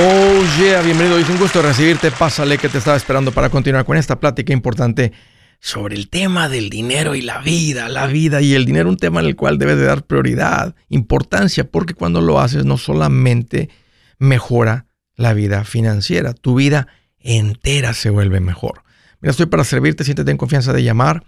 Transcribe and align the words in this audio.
Oh 0.00 0.44
yeah, 0.60 0.80
bienvenido. 0.80 1.18
Es 1.18 1.28
un 1.28 1.38
gusto 1.38 1.60
recibirte. 1.60 2.12
Pásale 2.12 2.56
que 2.56 2.68
te 2.68 2.78
estaba 2.78 2.96
esperando 2.96 3.32
para 3.32 3.50
continuar 3.50 3.84
con 3.84 3.96
esta 3.96 4.20
plática 4.20 4.52
importante 4.52 5.10
sobre 5.58 5.96
el 5.96 6.08
tema 6.08 6.48
del 6.48 6.70
dinero 6.70 7.16
y 7.16 7.20
la 7.20 7.40
vida, 7.40 7.88
la 7.88 8.06
vida 8.06 8.40
y 8.40 8.54
el 8.54 8.64
dinero, 8.64 8.90
un 8.90 8.96
tema 8.96 9.18
en 9.18 9.26
el 9.26 9.34
cual 9.34 9.58
debes 9.58 9.76
de 9.76 9.86
dar 9.86 10.04
prioridad, 10.04 10.76
importancia, 10.88 11.68
porque 11.68 11.94
cuando 11.94 12.20
lo 12.20 12.38
haces 12.38 12.64
no 12.64 12.78
solamente 12.78 13.70
mejora 14.20 14.86
la 15.16 15.34
vida 15.34 15.64
financiera, 15.64 16.32
tu 16.32 16.54
vida 16.54 16.86
entera 17.18 17.92
se 17.92 18.10
vuelve 18.10 18.38
mejor. 18.38 18.84
Mira, 19.20 19.32
estoy 19.32 19.46
para 19.46 19.64
servirte, 19.64 20.04
siéntete 20.04 20.30
en 20.30 20.36
confianza 20.36 20.72
de 20.72 20.84
llamar. 20.84 21.24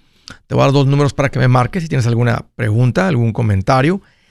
Te 0.46 0.55
voy 0.55 0.62
a 0.62 0.66
dar 0.66 0.73
dos 0.73 0.87
números 0.87 1.12
para 1.12 1.30
que 1.30 1.41
me 1.41 1.48
marques 1.48 1.82
si 1.82 1.89
tienes 1.89 2.07
alguna 2.07 2.46
pregunta, 2.55 3.09
algún 3.09 3.32
comentario. 3.32 4.00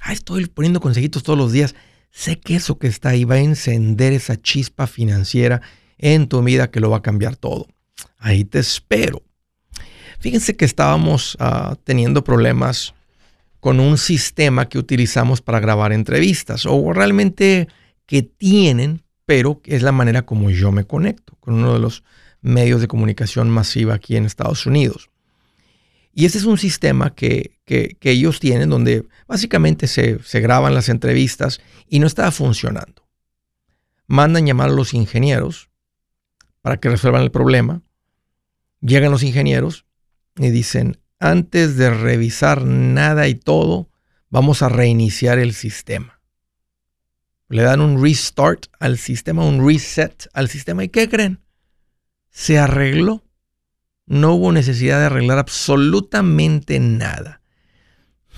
ah, 0.00 0.12
estoy 0.12 0.46
poniendo 0.46 0.80
consejitos 0.80 1.22
todos 1.22 1.38
los 1.38 1.52
días. 1.52 1.74
Sé 2.10 2.40
que 2.40 2.56
eso 2.56 2.78
que 2.78 2.88
está 2.88 3.10
ahí 3.10 3.24
va 3.24 3.36
a 3.36 3.40
encender 3.40 4.12
esa 4.12 4.40
chispa 4.40 4.86
financiera 4.86 5.60
en 5.98 6.28
tu 6.28 6.42
vida 6.42 6.70
que 6.70 6.80
lo 6.80 6.90
va 6.90 6.98
a 6.98 7.02
cambiar 7.02 7.36
todo. 7.36 7.68
Ahí 8.18 8.44
te 8.44 8.58
espero. 8.58 9.22
Fíjense 10.18 10.56
que 10.56 10.64
estábamos 10.64 11.36
ah, 11.40 11.76
teniendo 11.84 12.24
problemas 12.24 12.94
con 13.60 13.78
un 13.78 13.98
sistema 13.98 14.68
que 14.68 14.78
utilizamos 14.78 15.42
para 15.42 15.60
grabar 15.60 15.92
entrevistas, 15.92 16.64
o 16.66 16.92
realmente 16.92 17.68
que 18.06 18.22
tienen, 18.22 19.02
pero 19.26 19.60
es 19.64 19.82
la 19.82 19.92
manera 19.92 20.22
como 20.22 20.50
yo 20.50 20.72
me 20.72 20.84
conecto 20.84 21.36
con 21.40 21.54
uno 21.54 21.74
de 21.74 21.78
los 21.78 22.02
medios 22.40 22.80
de 22.80 22.88
comunicación 22.88 23.50
masiva 23.50 23.94
aquí 23.94 24.16
en 24.16 24.24
Estados 24.24 24.66
Unidos. 24.66 25.10
Y 26.12 26.24
ese 26.24 26.38
es 26.38 26.44
un 26.44 26.58
sistema 26.58 27.14
que, 27.14 27.58
ellos 27.66 28.40
tienen 28.40 28.68
donde 28.68 29.06
básicamente 29.28 29.86
se, 29.86 30.18
se, 30.24 30.40
graban 30.40 30.74
las 30.74 30.88
entrevistas 30.88 31.60
y 31.88 32.00
no 32.00 32.06
estaba 32.06 32.30
funcionando. 32.32 33.08
Mandan 34.06 34.46
llamar 34.46 34.70
a 34.70 34.72
los 34.72 34.92
ingenieros 34.92 35.70
para 36.62 36.78
que 36.78 36.90
resuelvan 36.90 37.22
el 37.22 37.30
problema. 37.30 37.82
Llegan 38.80 39.12
los 39.12 39.22
ingenieros 39.22 39.86
y 40.36 40.50
dicen, 40.50 40.98
antes 41.20 41.76
de 41.76 41.90
revisar 41.90 42.64
nada 42.64 43.28
y 43.28 43.34
todo, 43.34 43.90
vamos 44.30 44.62
a 44.62 44.68
reiniciar 44.68 45.38
el 45.38 45.52
sistema. 45.52 46.20
Le 47.48 47.62
dan 47.62 47.80
un 47.80 48.02
restart 48.02 48.66
al 48.78 48.96
sistema, 48.96 49.44
un 49.44 49.66
reset 49.66 50.28
al 50.32 50.48
sistema. 50.48 50.84
¿Y 50.84 50.88
qué 50.88 51.08
creen? 51.08 51.40
Se 52.30 52.58
arregló 52.58 53.24
no 54.06 54.34
hubo 54.34 54.52
necesidad 54.52 54.98
de 54.98 55.06
arreglar 55.06 55.38
absolutamente 55.38 56.80
nada. 56.80 57.42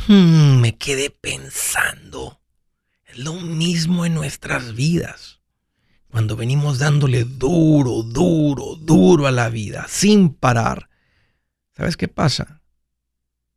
Hmm, 0.07 0.61
me 0.61 0.77
quedé 0.77 1.11
pensando. 1.11 2.41
Es 3.07 3.19
lo 3.19 3.35
mismo 3.35 4.05
en 4.05 4.15
nuestras 4.15 4.75
vidas. 4.75 5.41
Cuando 6.09 6.37
venimos 6.37 6.79
dándole 6.79 7.25
duro, 7.25 8.03
duro, 8.03 8.77
duro 8.77 9.27
a 9.27 9.31
la 9.31 9.49
vida, 9.49 9.87
sin 9.89 10.35
parar. 10.35 10.91
¿Sabes 11.75 11.97
qué 11.97 12.09
pasa? 12.09 12.61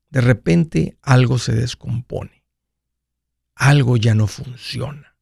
De 0.09 0.21
repente 0.21 0.97
algo 1.01 1.37
se 1.37 1.51
descompone. 1.53 2.45
Algo 3.55 3.97
ya 3.97 4.15
no 4.15 4.27
funciona. 4.27 5.17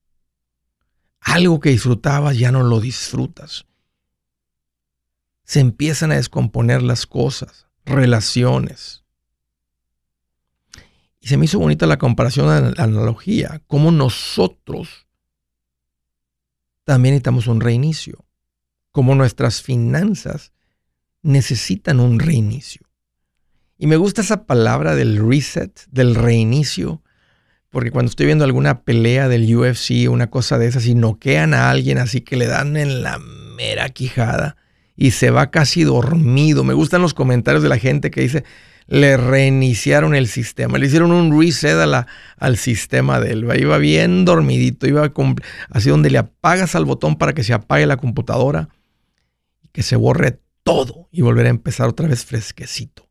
Algo 1.19 1.59
que 1.59 1.69
disfrutabas 1.69 2.37
ya 2.37 2.51
no 2.51 2.61
lo 2.63 2.79
disfrutas 2.79 3.65
se 5.43 5.59
empiezan 5.59 6.11
a 6.11 6.15
descomponer 6.15 6.81
las 6.81 7.05
cosas, 7.05 7.67
relaciones. 7.85 9.03
Y 11.19 11.27
se 11.27 11.37
me 11.37 11.45
hizo 11.45 11.59
bonita 11.59 11.85
la 11.85 11.97
comparación, 11.97 12.73
la 12.75 12.83
analogía, 12.83 13.61
como 13.67 13.91
nosotros 13.91 15.07
también 16.83 17.13
necesitamos 17.13 17.47
un 17.47 17.61
reinicio, 17.61 18.25
como 18.91 19.15
nuestras 19.15 19.61
finanzas 19.61 20.51
necesitan 21.21 21.99
un 21.99 22.19
reinicio. 22.19 22.81
Y 23.77 23.87
me 23.87 23.95
gusta 23.95 24.21
esa 24.21 24.45
palabra 24.45 24.95
del 24.95 25.17
reset, 25.17 25.85
del 25.89 26.15
reinicio, 26.15 27.01
porque 27.69 27.91
cuando 27.91 28.09
estoy 28.09 28.27
viendo 28.27 28.45
alguna 28.45 28.83
pelea 28.83 29.27
del 29.27 29.53
UFC, 29.55 30.09
una 30.09 30.29
cosa 30.29 30.57
de 30.57 30.67
esas, 30.67 30.85
y 30.85 30.95
noquean 30.95 31.53
a 31.53 31.69
alguien 31.69 31.97
así 31.97 32.21
que 32.21 32.35
le 32.35 32.47
dan 32.47 32.77
en 32.77 33.01
la 33.01 33.17
mera 33.17 33.89
quijada, 33.89 34.57
y 34.95 35.11
se 35.11 35.31
va 35.31 35.51
casi 35.51 35.83
dormido. 35.83 36.63
Me 36.63 36.73
gustan 36.73 37.01
los 37.01 37.13
comentarios 37.13 37.63
de 37.63 37.69
la 37.69 37.77
gente 37.77 38.11
que 38.11 38.21
dice, 38.21 38.43
le 38.87 39.17
reiniciaron 39.17 40.15
el 40.15 40.27
sistema, 40.27 40.77
le 40.77 40.87
hicieron 40.87 41.11
un 41.11 41.39
reset 41.39 41.77
al 42.37 42.57
sistema 42.57 43.19
de 43.19 43.31
él. 43.31 43.47
Iba 43.59 43.77
bien 43.77 44.25
dormidito, 44.25 44.87
iba 44.87 45.11
así 45.69 45.89
donde 45.89 46.09
le 46.09 46.17
apagas 46.17 46.75
al 46.75 46.85
botón 46.85 47.17
para 47.17 47.33
que 47.33 47.43
se 47.43 47.53
apague 47.53 47.85
la 47.85 47.97
computadora 47.97 48.69
y 49.61 49.69
que 49.69 49.83
se 49.83 49.95
borre 49.95 50.39
todo 50.63 51.07
y 51.11 51.21
volver 51.21 51.47
a 51.47 51.49
empezar 51.49 51.87
otra 51.89 52.07
vez 52.07 52.25
fresquecito. 52.25 53.09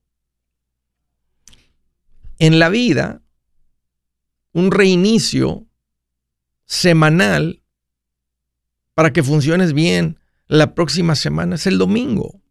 En 2.39 2.59
la 2.59 2.69
vida, 2.69 3.23
un 4.53 4.71
reinicio 4.71 5.67
semanal 6.67 7.63
para 8.95 9.13
que 9.13 9.23
funciones 9.23 9.73
bien 9.73 10.19
la 10.53 10.75
próxima 10.75 11.15
semana 11.15 11.55
es 11.55 11.67
el 11.67 11.79
domingo. 11.79 12.43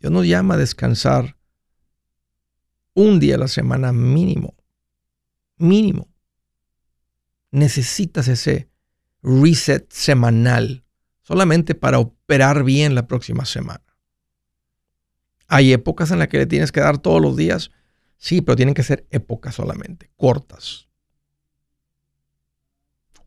Dios 0.00 0.10
nos 0.10 0.26
llama 0.26 0.54
a 0.54 0.56
descansar 0.56 1.36
un 2.94 3.20
día 3.20 3.34
a 3.34 3.38
la 3.38 3.48
semana 3.48 3.92
mínimo. 3.92 4.54
Mínimo. 5.58 6.08
Necesitas 7.50 8.28
ese 8.28 8.70
reset 9.22 9.92
semanal 9.92 10.86
solamente 11.20 11.74
para 11.74 11.98
operar 11.98 12.64
bien 12.64 12.94
la 12.94 13.06
próxima 13.06 13.44
semana. 13.44 13.84
Hay 15.48 15.74
épocas 15.74 16.12
en 16.12 16.18
las 16.18 16.28
que 16.28 16.38
le 16.38 16.46
tienes 16.46 16.72
que 16.72 16.80
dar 16.80 16.96
todos 16.96 17.20
los 17.20 17.36
días. 17.36 17.72
Sí, 18.16 18.40
pero 18.40 18.56
tienen 18.56 18.74
que 18.74 18.84
ser 18.84 19.06
épocas 19.10 19.56
solamente, 19.56 20.10
cortas. 20.16 20.88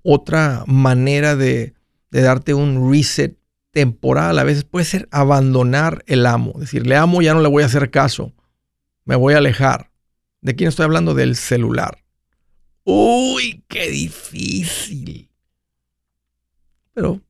Otra 0.01 0.63
manera 0.65 1.35
de 1.35 1.74
de 2.15 2.21
darte 2.21 2.53
un 2.53 2.89
reset 2.89 3.37
temporal. 3.71 4.39
A 4.39 4.45
veces 4.45 4.63
puede 4.63 4.85
ser 4.85 5.09
abandonar 5.11 6.01
el 6.07 6.25
amo. 6.25 6.53
Decirle 6.57 6.95
amo, 6.95 7.21
ya 7.21 7.33
no 7.33 7.41
le 7.41 7.49
voy 7.49 7.63
a 7.63 7.65
hacer 7.65 7.91
caso. 7.91 8.33
Me 9.03 9.17
voy 9.17 9.33
a 9.33 9.39
alejar. 9.39 9.91
¿De 10.39 10.55
quién 10.55 10.69
estoy 10.69 10.85
hablando? 10.85 11.13
Del 11.13 11.35
celular. 11.35 12.05
Uy, 12.85 13.65
qué 13.67 13.89
difícil. 13.89 15.29
Pero 16.93 17.21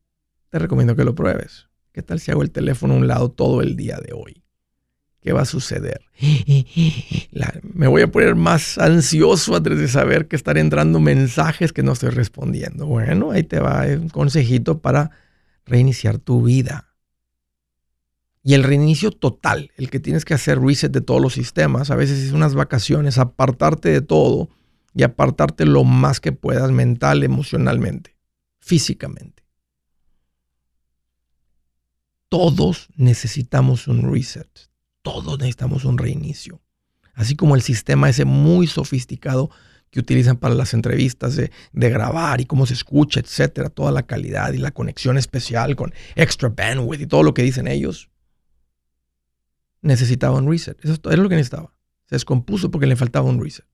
te 0.49 0.59
recomiendo 0.59 0.95
que 0.95 1.03
lo 1.03 1.15
pruebes. 1.15 1.67
¿Qué 1.91 2.03
tal 2.03 2.19
si 2.19 2.29
hago 2.29 2.43
el 2.43 2.51
teléfono 2.51 2.93
a 2.93 2.97
un 2.97 3.07
lado 3.07 3.31
todo 3.31 3.63
el 3.63 3.75
día 3.75 3.97
de 3.97 4.13
hoy? 4.13 4.43
¿Qué 5.25 5.33
va 5.33 5.41
a 5.41 5.45
suceder? 5.45 6.01
me 7.63 7.87
voy 7.87 8.03
a 8.03 8.11
poner 8.11 8.35
más 8.35 8.77
ansioso 8.77 9.59
de 9.59 9.87
saber 9.87 10.27
que 10.27 10.35
están 10.35 10.57
entrando 10.57 10.99
mensajes 10.99 11.73
que 11.73 11.81
no 11.81 11.93
estoy 11.93 12.11
respondiendo. 12.11 12.85
Bueno, 12.85 13.31
ahí 13.31 13.41
te 13.41 13.59
va 13.59 13.85
un 13.87 14.09
consejito 14.09 14.81
para 14.81 15.09
reiniciar 15.65 16.19
tu 16.19 16.43
vida. 16.43 16.93
Y 18.43 18.53
el 18.53 18.63
reinicio 18.63 19.09
total, 19.09 19.71
el 19.77 19.89
que 19.89 19.99
tienes 19.99 20.25
que 20.25 20.35
hacer 20.35 20.61
reset 20.61 20.91
de 20.91 21.01
todos 21.01 21.19
los 21.19 21.33
sistemas, 21.33 21.89
a 21.89 21.95
veces 21.95 22.19
es 22.19 22.31
unas 22.31 22.53
vacaciones, 22.53 23.17
apartarte 23.17 23.89
de 23.89 24.01
todo 24.01 24.49
y 24.93 25.01
apartarte 25.01 25.65
lo 25.65 25.83
más 25.83 26.19
que 26.19 26.33
puedas 26.33 26.69
mental, 26.69 27.23
emocionalmente, 27.23 28.15
físicamente. 28.59 29.43
Todos 32.29 32.89
necesitamos 32.95 33.87
un 33.87 34.13
reset 34.13 34.74
todos 35.05 35.37
necesitamos 35.37 35.85
un 35.85 35.99
reinicio. 35.99 36.59
Así 37.13 37.35
como 37.35 37.55
el 37.55 37.61
sistema 37.61 38.09
ese 38.09 38.25
muy 38.25 38.65
sofisticado 38.65 39.51
que 39.91 39.99
utilizan 39.99 40.35
para 40.35 40.55
las 40.55 40.73
entrevistas 40.73 41.35
de, 41.37 41.51
grabar 41.71 42.41
y 42.41 42.45
cómo 42.45 42.65
se 42.65 42.73
escucha, 42.73 43.19
etcétera, 43.19 43.69
toda 43.69 43.91
la 43.91 44.03
calidad 44.03 44.51
y 44.53 44.57
la 44.57 44.71
conexión 44.71 45.17
especial 45.17 45.75
con 45.75 45.93
extra 46.15 46.49
bandwidth 46.49 47.01
y 47.01 47.05
todo 47.05 47.21
lo 47.21 47.35
que 47.35 47.43
dicen 47.43 47.67
ellos. 47.67 48.09
Necesitaba 49.81 50.39
un 50.39 50.49
reset. 50.49 50.83
Eso 50.83 50.99
era 51.05 51.21
lo 51.21 51.29
que 51.29 51.35
necesitaba. 51.35 51.71
Se 52.09 52.15
descompuso 52.15 52.71
porque 52.71 52.87
le 52.87 52.95
faltaba 52.95 53.29
un 53.29 53.41
reset. 53.41 53.67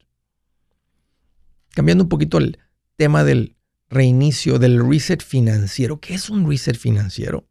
Cambiando 1.70 2.04
un 2.04 2.10
poquito 2.10 2.40
el 2.40 2.60
tema 2.98 3.24
del 3.24 3.56
reinicio 3.90 4.60
del 4.60 4.86
reset 4.86 5.24
financiero. 5.24 6.02
¿Qué 6.02 6.14
es 6.14 6.30
un 6.30 6.48
reset 6.48 6.78
financiero? 6.78 7.48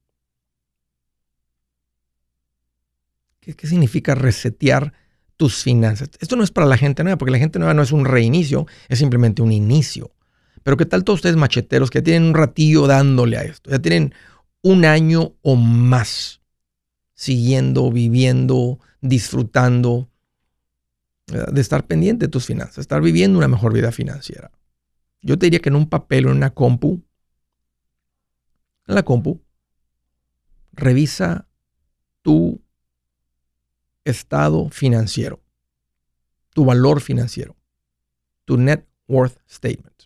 ¿Qué, 3.41 3.67
significa 3.67 4.15
resetear 4.15 4.93
tus 5.37 5.63
finanzas? 5.63 6.11
Esto 6.21 6.37
no 6.37 6.45
es 6.45 6.51
para 6.51 6.67
la 6.67 6.77
gente 6.77 7.03
nueva, 7.03 7.17
porque 7.17 7.33
la 7.33 7.39
gente 7.39 7.59
nueva 7.59 7.75
no 7.75 7.83
es 7.83 7.93
un 7.93 8.05
reinicio, 8.05 8.67
es 8.89 8.99
simplemente 8.99 9.43
un 9.43 9.51
inicio. 9.51 10.13
Pero 10.63 10.77
¿qué 10.77 10.85
tal 10.85 11.05
todos 11.05 11.19
ustedes 11.19 11.37
macheteros 11.37 11.91
que 11.91 12.03
tienen 12.03 12.25
un 12.25 12.35
ratillo 12.35 12.87
dándole 12.87 13.39
a 13.39 13.43
esto? 13.43 13.71
Ya 13.71 13.79
tienen 13.79 14.15
un 14.63 14.85
año 14.85 15.35
o 15.41 15.57
más 15.57 16.43
siguiendo, 17.15 17.91
viviendo, 17.91 18.79
disfrutando 19.01 20.11
de 21.27 21.61
estar 21.61 21.87
pendiente 21.87 22.27
de 22.27 22.31
tus 22.31 22.47
finanzas, 22.47 22.79
estar 22.79 23.01
viviendo 23.01 23.39
una 23.39 23.49
mejor 23.49 23.73
vida 23.73 23.93
financiera. 23.93 24.51
Yo 25.23 25.39
te 25.39 25.47
diría 25.47 25.61
que 25.61 25.69
en 25.69 25.77
un 25.77 25.89
papel 25.89 26.27
o 26.27 26.31
en 26.31 26.39
una 26.39 26.51
compu, 26.51 27.03
en 28.87 28.95
la 28.95 29.03
compu, 29.03 29.41
revisa 30.73 31.47
tu 32.23 32.61
estado 34.11 34.69
financiero, 34.71 35.41
tu 36.53 36.65
valor 36.65 37.01
financiero, 37.01 37.57
tu 38.45 38.57
net 38.57 38.87
worth 39.09 39.39
statement. 39.49 40.05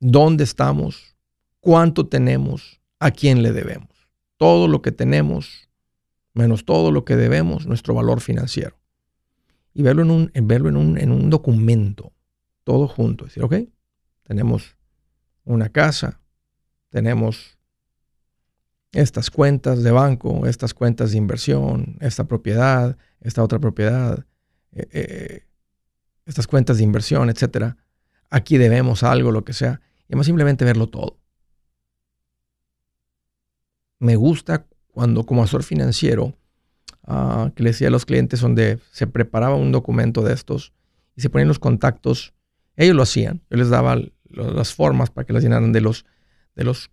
¿Dónde 0.00 0.44
estamos? 0.44 1.16
¿Cuánto 1.60 2.06
tenemos? 2.06 2.80
¿A 3.00 3.10
quién 3.10 3.42
le 3.42 3.52
debemos? 3.52 3.88
Todo 4.36 4.68
lo 4.68 4.82
que 4.82 4.92
tenemos, 4.92 5.68
menos 6.34 6.64
todo 6.64 6.92
lo 6.92 7.04
que 7.04 7.16
debemos, 7.16 7.66
nuestro 7.66 7.94
valor 7.94 8.20
financiero 8.20 8.78
y 9.78 9.82
verlo 9.82 10.02
en 10.02 10.10
un, 10.10 10.32
verlo 10.42 10.68
en 10.68 10.76
un, 10.76 10.98
en 10.98 11.12
un 11.12 11.30
documento, 11.30 12.12
todo 12.64 12.88
junto. 12.88 13.24
Decir, 13.26 13.44
ok, 13.44 13.54
tenemos 14.24 14.76
una 15.44 15.68
casa, 15.68 16.20
tenemos 16.88 17.57
estas 18.92 19.30
cuentas 19.30 19.82
de 19.82 19.90
banco, 19.90 20.46
estas 20.46 20.74
cuentas 20.74 21.12
de 21.12 21.18
inversión, 21.18 21.96
esta 22.00 22.24
propiedad, 22.24 22.96
esta 23.20 23.42
otra 23.42 23.58
propiedad, 23.58 24.24
eh, 24.72 24.88
eh, 24.92 25.46
estas 26.26 26.46
cuentas 26.46 26.78
de 26.78 26.84
inversión, 26.84 27.30
etcétera. 27.30 27.76
Aquí 28.30 28.58
debemos 28.58 29.02
algo, 29.02 29.32
lo 29.32 29.44
que 29.44 29.52
sea. 29.52 29.80
Y 30.02 30.12
además 30.12 30.26
simplemente 30.26 30.64
verlo 30.64 30.88
todo. 30.88 31.18
Me 33.98 34.16
gusta 34.16 34.66
cuando 34.92 35.24
como 35.24 35.42
asesor 35.42 35.62
financiero 35.62 36.38
Ah, 37.10 37.52
que 37.54 37.62
le 37.62 37.70
decía 37.70 37.88
a 37.88 37.90
los 37.90 38.04
clientes 38.04 38.42
donde 38.42 38.80
se 38.92 39.06
preparaba 39.06 39.54
un 39.54 39.72
documento 39.72 40.22
de 40.22 40.34
estos 40.34 40.74
y 41.16 41.22
se 41.22 41.30
ponían 41.30 41.48
los 41.48 41.58
contactos. 41.58 42.34
Ellos 42.76 42.94
lo 42.94 43.02
hacían. 43.02 43.40
Yo 43.48 43.56
les 43.56 43.70
daba 43.70 43.98
las 44.28 44.74
formas 44.74 45.08
para 45.08 45.24
que 45.24 45.32
las 45.32 45.42
llenaran 45.42 45.72
de 45.72 45.80
los, 45.80 46.04
de 46.54 46.64
los 46.64 46.90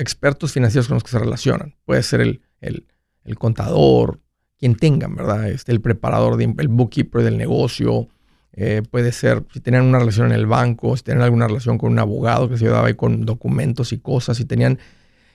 expertos 0.00 0.52
financieros 0.52 0.88
con 0.88 0.96
los 0.96 1.04
que 1.04 1.10
se 1.10 1.18
relacionan. 1.18 1.76
Puede 1.84 2.02
ser 2.02 2.20
el, 2.20 2.42
el, 2.60 2.86
el 3.24 3.38
contador, 3.38 4.20
quien 4.58 4.74
tengan, 4.74 5.14
¿verdad? 5.14 5.48
Este, 5.48 5.72
el 5.72 5.80
preparador, 5.80 6.36
de, 6.36 6.52
el 6.58 6.68
bookkeeper 6.68 7.22
del 7.22 7.38
negocio. 7.38 8.08
Eh, 8.52 8.82
puede 8.90 9.12
ser 9.12 9.44
si 9.52 9.60
tenían 9.60 9.84
una 9.84 9.98
relación 9.98 10.26
en 10.26 10.32
el 10.32 10.46
banco, 10.46 10.96
si 10.96 11.02
tenían 11.02 11.22
alguna 11.22 11.46
relación 11.46 11.78
con 11.78 11.92
un 11.92 11.98
abogado 11.98 12.48
que 12.48 12.58
se 12.58 12.64
ayudaba 12.64 12.88
ahí 12.88 12.94
con 12.94 13.24
documentos 13.24 13.92
y 13.92 13.98
cosas, 13.98 14.36
si 14.36 14.44
tenían 14.44 14.78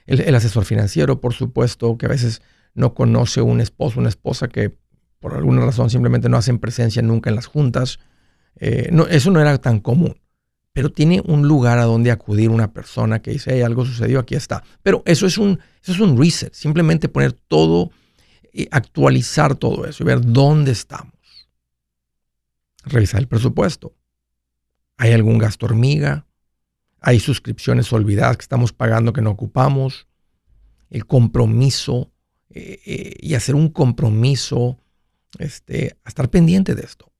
el, 0.06 0.34
asesor 0.34 0.64
financiero, 0.64 1.20
por 1.20 1.32
supuesto, 1.32 1.96
que 1.96 2.06
a 2.06 2.08
veces 2.08 2.42
no 2.74 2.94
conoce 2.94 3.40
un 3.40 3.60
esposo, 3.60 3.98
una 3.98 4.10
esposa 4.10 4.48
que 4.48 4.76
por 5.18 5.34
alguna 5.34 5.64
razón 5.64 5.90
simplemente 5.90 6.28
no 6.28 6.36
hacen 6.36 6.58
presencia 6.58 7.02
nunca 7.02 7.30
en 7.30 7.36
las 7.36 7.46
juntas. 7.46 7.98
Eh, 8.60 8.90
no, 8.92 9.06
eso 9.06 9.30
no 9.30 9.40
era 9.40 9.58
tan 9.58 9.80
común. 9.80 10.16
Pero 10.76 10.92
tiene 10.92 11.22
un 11.24 11.48
lugar 11.48 11.78
a 11.78 11.84
donde 11.84 12.10
acudir 12.10 12.50
una 12.50 12.70
persona 12.70 13.22
que 13.22 13.30
dice, 13.30 13.50
hey, 13.54 13.62
algo 13.62 13.86
sucedió, 13.86 14.18
aquí 14.18 14.34
está. 14.34 14.62
Pero 14.82 15.02
eso 15.06 15.24
es 15.24 15.38
un, 15.38 15.58
eso 15.82 15.92
es 15.92 16.00
un 16.00 16.18
reset, 16.18 16.52
simplemente 16.52 17.08
poner 17.08 17.32
todo, 17.32 17.90
y 18.52 18.68
actualizar 18.70 19.54
todo 19.54 19.86
eso 19.86 20.02
y 20.02 20.06
ver 20.06 20.20
dónde 20.20 20.72
estamos. 20.72 21.14
Revisar 22.84 23.20
el 23.20 23.26
presupuesto. 23.26 23.94
¿Hay 24.98 25.12
algún 25.12 25.38
gasto 25.38 25.64
hormiga? 25.64 26.26
¿Hay 27.00 27.20
suscripciones 27.20 27.90
olvidadas 27.94 28.36
que 28.36 28.42
estamos 28.42 28.74
pagando 28.74 29.14
que 29.14 29.22
no 29.22 29.30
ocupamos? 29.30 30.06
El 30.90 31.06
compromiso 31.06 32.12
eh, 32.50 32.80
eh, 32.84 33.14
y 33.20 33.32
hacer 33.32 33.54
un 33.54 33.70
compromiso 33.70 34.76
este, 35.38 35.96
estar 36.04 36.28
pendiente 36.28 36.74
de 36.74 36.82
esto. 36.82 37.10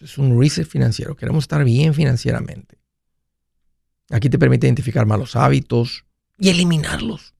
Es 0.00 0.18
un 0.18 0.38
reset 0.38 0.66
financiero. 0.66 1.16
Queremos 1.16 1.44
estar 1.44 1.64
bien 1.64 1.94
financieramente. 1.94 2.78
Aquí 4.10 4.30
te 4.30 4.38
permite 4.38 4.66
identificar 4.66 5.06
malos 5.06 5.36
hábitos 5.36 6.04
y 6.38 6.48
eliminarlos. 6.48 7.34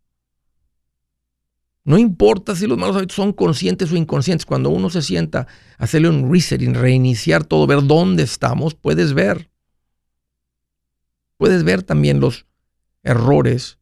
No 1.85 1.97
importa 1.97 2.55
si 2.55 2.67
los 2.67 2.77
malos 2.77 2.97
hábitos 2.97 3.17
son 3.17 3.33
conscientes 3.33 3.91
o 3.91 3.97
inconscientes. 3.97 4.45
Cuando 4.45 4.69
uno 4.69 4.91
se 4.91 5.01
sienta 5.01 5.47
a 5.79 5.85
hacerle 5.85 6.11
un 6.11 6.31
reset 6.31 6.61
y 6.61 6.67
reiniciar 6.67 7.45
todo, 7.45 7.67
ver 7.67 7.87
dónde 7.87 8.25
estamos, 8.25 8.75
puedes 8.75 9.15
ver. 9.15 9.51
Puedes 11.39 11.65
ver 11.65 11.83
también 11.83 12.21
los 12.21 12.47
errores, 13.03 13.79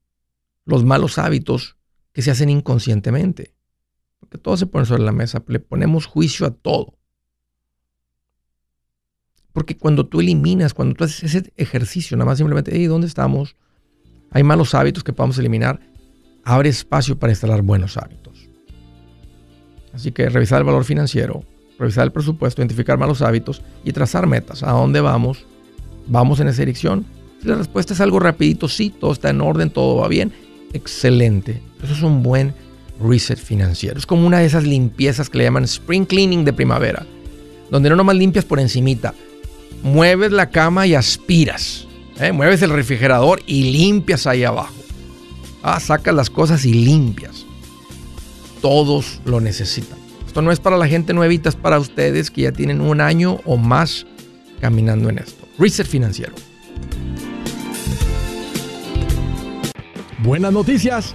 los 0.64 0.84
malos 0.84 1.19
hábitos 1.19 1.76
que 2.12 2.23
se 2.23 2.31
hacen 2.31 2.50
inconscientemente. 2.50 3.55
Porque 4.20 4.38
todo 4.38 4.56
se 4.56 4.67
pone 4.67 4.87
sobre 4.87 5.02
la 5.02 5.12
mesa, 5.12 5.43
le 5.49 5.58
ponemos 5.58 6.06
juicio 6.06 6.46
a 6.46 6.50
todo. 6.50 6.96
Porque 9.56 9.75
cuando 9.75 10.05
tú 10.05 10.20
eliminas, 10.20 10.75
cuando 10.75 10.94
tú 10.94 11.05
haces 11.05 11.35
ese 11.35 11.50
ejercicio, 11.56 12.14
nada 12.14 12.26
más 12.26 12.37
simplemente, 12.37 12.73
hey, 12.75 12.85
¿dónde 12.88 13.06
estamos? 13.06 13.56
Hay 14.31 14.43
malos 14.43 14.75
hábitos 14.75 15.03
que 15.03 15.14
podemos 15.14 15.38
eliminar. 15.38 15.81
Abre 16.44 16.69
espacio 16.69 17.19
para 17.19 17.32
instalar 17.32 17.62
buenos 17.62 17.97
hábitos. 17.97 18.50
Así 19.94 20.12
que 20.12 20.29
revisar 20.29 20.58
el 20.58 20.64
valor 20.64 20.85
financiero, 20.85 21.43
revisar 21.79 22.05
el 22.05 22.12
presupuesto, 22.12 22.61
identificar 22.61 22.99
malos 22.99 23.23
hábitos 23.23 23.62
y 23.82 23.93
trazar 23.93 24.26
metas. 24.26 24.62
¿A 24.62 24.73
dónde 24.73 25.00
vamos? 25.00 25.47
¿Vamos 26.06 26.38
en 26.41 26.49
esa 26.49 26.61
dirección? 26.61 27.06
Si 27.41 27.49
la 27.49 27.55
respuesta 27.55 27.94
es 27.94 28.02
algo 28.02 28.20
rapidito, 28.20 28.69
sí, 28.69 28.91
todo 28.91 29.12
está 29.12 29.31
en 29.31 29.41
orden, 29.41 29.70
todo 29.70 29.97
va 29.97 30.09
bien, 30.09 30.32
excelente. 30.75 31.62
Eso 31.82 31.94
es 31.94 32.02
un 32.02 32.23
buen 32.23 32.52
reset 33.00 33.38
financiero. 33.38 33.99
Es 33.99 34.05
como 34.05 34.26
una 34.26 34.41
de 34.41 34.44
esas 34.44 34.64
limpiezas 34.64 35.31
que 35.31 35.38
le 35.38 35.44
llaman 35.44 35.64
spring 35.64 36.05
cleaning 36.05 36.44
de 36.44 36.52
primavera, 36.52 37.06
donde 37.70 37.88
no 37.88 37.97
nomás 37.97 38.17
limpias 38.17 38.44
por 38.44 38.61
encimita, 38.61 39.14
mueves 39.87 40.33
la 40.33 40.50
cama 40.50 40.87
y 40.87 40.94
aspiras, 40.94 41.87
¿eh? 42.19 42.33
mueves 42.33 42.61
el 42.62 42.71
refrigerador 42.71 43.41
y 43.47 43.71
limpias 43.71 44.27
ahí 44.27 44.43
abajo. 44.43 44.75
Ah, 45.62 45.78
sacas 45.78 46.14
las 46.14 46.28
cosas 46.28 46.64
y 46.64 46.73
limpias. 46.75 47.47
Todos 48.61 49.21
lo 49.25 49.40
necesitan. 49.40 49.99
Esto 50.26 50.43
no 50.43 50.50
es 50.50 50.59
para 50.59 50.76
la 50.76 50.88
gente 50.88 51.14
nuevita, 51.14 51.49
es 51.49 51.55
para 51.55 51.78
ustedes 51.78 52.33
que 52.33 52.43
ya 52.43 52.52
tienen 52.52 52.81
un 52.81 53.00
año 53.00 53.40
o 53.45 53.57
más 53.57 54.07
caminando 54.61 55.09
en 55.09 55.19
esto. 55.19 55.47
Reset 55.57 55.87
financiero. 55.87 56.35
Buenas 60.19 60.52
noticias. 60.52 61.14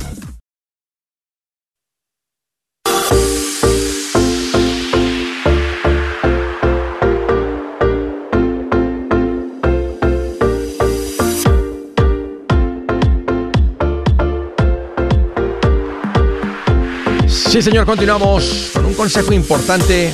Sí, 17.51 17.61
señor, 17.61 17.85
continuamos 17.85 18.71
con 18.73 18.85
un 18.85 18.93
consejo 18.93 19.33
importante 19.33 20.13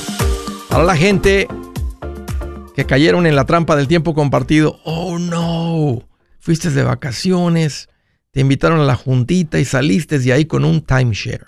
para 0.68 0.82
la 0.82 0.96
gente 0.96 1.46
que 2.74 2.84
cayeron 2.84 3.28
en 3.28 3.36
la 3.36 3.46
trampa 3.46 3.76
del 3.76 3.86
tiempo 3.86 4.12
compartido. 4.12 4.80
Oh, 4.82 5.20
no. 5.20 6.02
Fuiste 6.40 6.68
de 6.70 6.82
vacaciones, 6.82 7.90
te 8.32 8.40
invitaron 8.40 8.80
a 8.80 8.84
la 8.84 8.96
juntita 8.96 9.60
y 9.60 9.64
saliste 9.64 10.18
de 10.18 10.32
ahí 10.32 10.46
con 10.46 10.64
un 10.64 10.80
timeshare. 10.80 11.46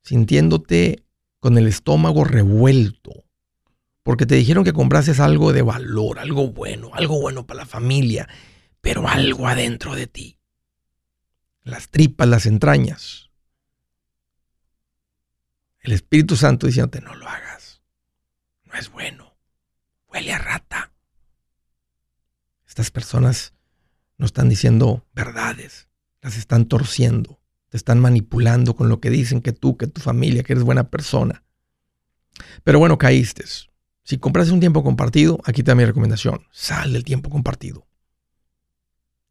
Sintiéndote 0.00 1.04
con 1.38 1.58
el 1.58 1.66
estómago 1.66 2.24
revuelto. 2.24 3.26
Porque 4.02 4.24
te 4.24 4.36
dijeron 4.36 4.64
que 4.64 4.72
comprases 4.72 5.20
algo 5.20 5.52
de 5.52 5.60
valor, 5.60 6.18
algo 6.18 6.48
bueno, 6.48 6.92
algo 6.94 7.20
bueno 7.20 7.46
para 7.46 7.60
la 7.60 7.66
familia, 7.66 8.26
pero 8.80 9.06
algo 9.06 9.48
adentro 9.48 9.94
de 9.94 10.06
ti. 10.06 10.38
Las 11.62 11.90
tripas, 11.90 12.26
las 12.26 12.46
entrañas 12.46 13.23
el 15.84 15.92
Espíritu 15.92 16.34
Santo 16.34 16.66
diciéndote, 16.66 17.02
no 17.02 17.14
lo 17.14 17.28
hagas. 17.28 17.82
No 18.64 18.74
es 18.74 18.90
bueno. 18.90 19.36
Huele 20.08 20.32
a 20.32 20.38
rata. 20.38 20.92
Estas 22.66 22.90
personas 22.90 23.52
no 24.16 24.24
están 24.24 24.48
diciendo 24.48 25.06
verdades. 25.14 25.88
Las 26.22 26.38
están 26.38 26.64
torciendo. 26.66 27.38
Te 27.68 27.76
están 27.76 28.00
manipulando 28.00 28.74
con 28.74 28.88
lo 28.88 28.98
que 29.00 29.10
dicen 29.10 29.42
que 29.42 29.52
tú, 29.52 29.76
que 29.76 29.86
tu 29.86 30.00
familia, 30.00 30.42
que 30.42 30.54
eres 30.54 30.64
buena 30.64 30.88
persona. 30.88 31.44
Pero 32.62 32.78
bueno, 32.78 32.96
caíste. 32.96 33.44
Si 34.04 34.16
compras 34.16 34.48
un 34.48 34.60
tiempo 34.60 34.82
compartido, 34.82 35.38
aquí 35.44 35.62
da 35.62 35.74
mi 35.74 35.84
recomendación. 35.84 36.46
Sal 36.50 36.94
del 36.94 37.04
tiempo 37.04 37.28
compartido. 37.28 37.86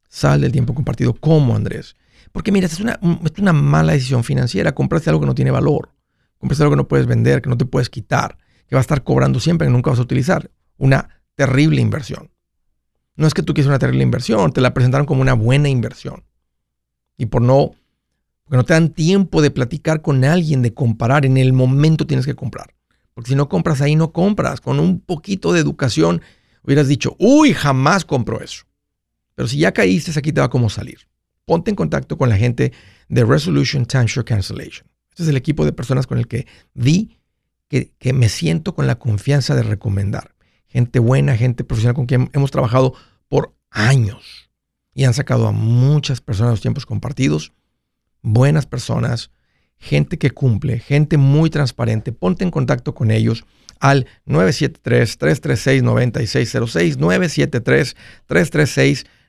Sal 0.08 0.42
del 0.42 0.52
tiempo 0.52 0.76
compartido. 0.76 1.16
¿Cómo, 1.16 1.56
Andrés? 1.56 1.96
Porque 2.32 2.52
mira, 2.52 2.68
es 2.68 2.80
una, 2.80 3.00
es 3.24 3.40
una 3.40 3.54
mala 3.54 3.94
decisión 3.94 4.24
financiera. 4.24 4.76
Compraste 4.76 5.10
algo 5.10 5.22
que 5.22 5.28
no 5.28 5.36
tiene 5.36 5.50
valor. 5.50 5.93
Compras 6.44 6.60
algo 6.60 6.72
que 6.72 6.76
no 6.76 6.90
puedes 6.90 7.08
vender, 7.08 7.42
que 7.42 7.50
no 7.50 7.56
te 7.56 7.64
puedes 7.64 7.90
quitar, 7.90 8.38
que 8.68 8.76
va 8.76 8.80
a 8.80 8.82
estar 8.82 9.06
cobrando 9.06 9.40
siempre, 9.40 9.66
que 9.66 9.72
nunca 9.72 9.92
vas 9.92 10.00
a 10.00 10.02
utilizar. 10.02 10.52
Una 10.76 11.22
terrible 11.36 11.80
inversión. 11.80 12.32
No 13.16 13.28
es 13.28 13.34
que 13.34 13.44
tú 13.44 13.54
quieras 13.54 13.70
una 13.70 13.80
terrible 13.80 14.04
inversión, 14.04 14.52
te 14.52 14.60
la 14.60 14.74
presentaron 14.74 15.06
como 15.06 15.22
una 15.22 15.36
buena 15.36 15.70
inversión. 15.70 16.26
Y 17.16 17.28
por 17.28 17.42
no, 17.42 17.72
porque 18.44 18.58
no 18.58 18.66
te 18.66 18.74
dan 18.74 18.90
tiempo 18.90 19.42
de 19.42 19.52
platicar 19.52 20.02
con 20.02 20.26
alguien, 20.26 20.62
de 20.62 20.74
comparar, 20.74 21.26
en 21.26 21.38
el 21.38 21.54
momento 21.54 22.06
tienes 22.06 22.26
que 22.26 22.36
comprar. 22.36 22.76
Porque 23.14 23.30
si 23.30 23.36
no 23.36 23.48
compras 23.48 23.80
ahí, 23.80 23.96
no 23.96 24.12
compras. 24.12 24.60
Con 24.60 24.82
un 24.82 25.00
poquito 25.00 25.54
de 25.54 25.62
educación 25.62 26.22
hubieras 26.62 26.90
dicho, 26.90 27.16
uy, 27.20 27.54
jamás 27.54 28.04
compro 28.04 28.42
eso. 28.42 28.66
Pero 29.34 29.48
si 29.48 29.60
ya 29.60 29.72
caíste, 29.72 30.12
aquí 30.20 30.34
te 30.34 30.42
va 30.42 30.50
cómo 30.50 30.70
salir. 30.70 31.08
Ponte 31.46 31.70
en 31.70 31.78
contacto 31.78 32.18
con 32.18 32.28
la 32.28 32.36
gente 32.36 32.74
de 33.08 33.24
Resolution 33.24 33.86
Timeshare 33.86 34.26
Cancellation. 34.26 34.93
Este 35.14 35.24
es 35.24 35.30
el 35.30 35.38
equipo 35.38 35.64
de 35.64 35.72
personas 35.74 36.08
con 36.08 36.18
el 36.18 36.28
que 36.28 36.48
vi 36.74 37.20
que, 37.70 37.94
me 38.14 38.30
siento 38.30 38.74
con 38.74 38.88
la 38.88 38.96
confianza 38.96 39.54
de 39.56 39.62
recomendar. 39.62 40.34
Gente 40.68 40.98
buena, 40.98 41.38
gente 41.38 41.64
profesional 41.64 41.94
con 41.94 42.08
quien 42.08 42.32
hemos 42.34 42.50
trabajado 42.50 42.96
por 43.28 43.54
años 43.70 44.50
y 44.96 45.04
han 45.04 45.14
sacado 45.14 45.48
a 45.48 45.52
muchas 45.52 46.20
personas 46.20 46.54
los 46.54 46.62
tiempos 46.62 46.88
compartidos. 46.88 47.54
Buenas 48.24 48.66
personas, 48.66 49.30
gente 49.78 50.18
que 50.18 50.32
cumple, 50.32 50.80
gente 50.80 51.18
muy 51.18 51.52
transparente. 51.52 52.12
Ponte 52.12 52.44
en 52.44 52.50
contacto 52.50 52.96
con 52.96 53.12
ellos 53.12 53.46
al 53.80 54.08
973-336-9606, 54.26 56.98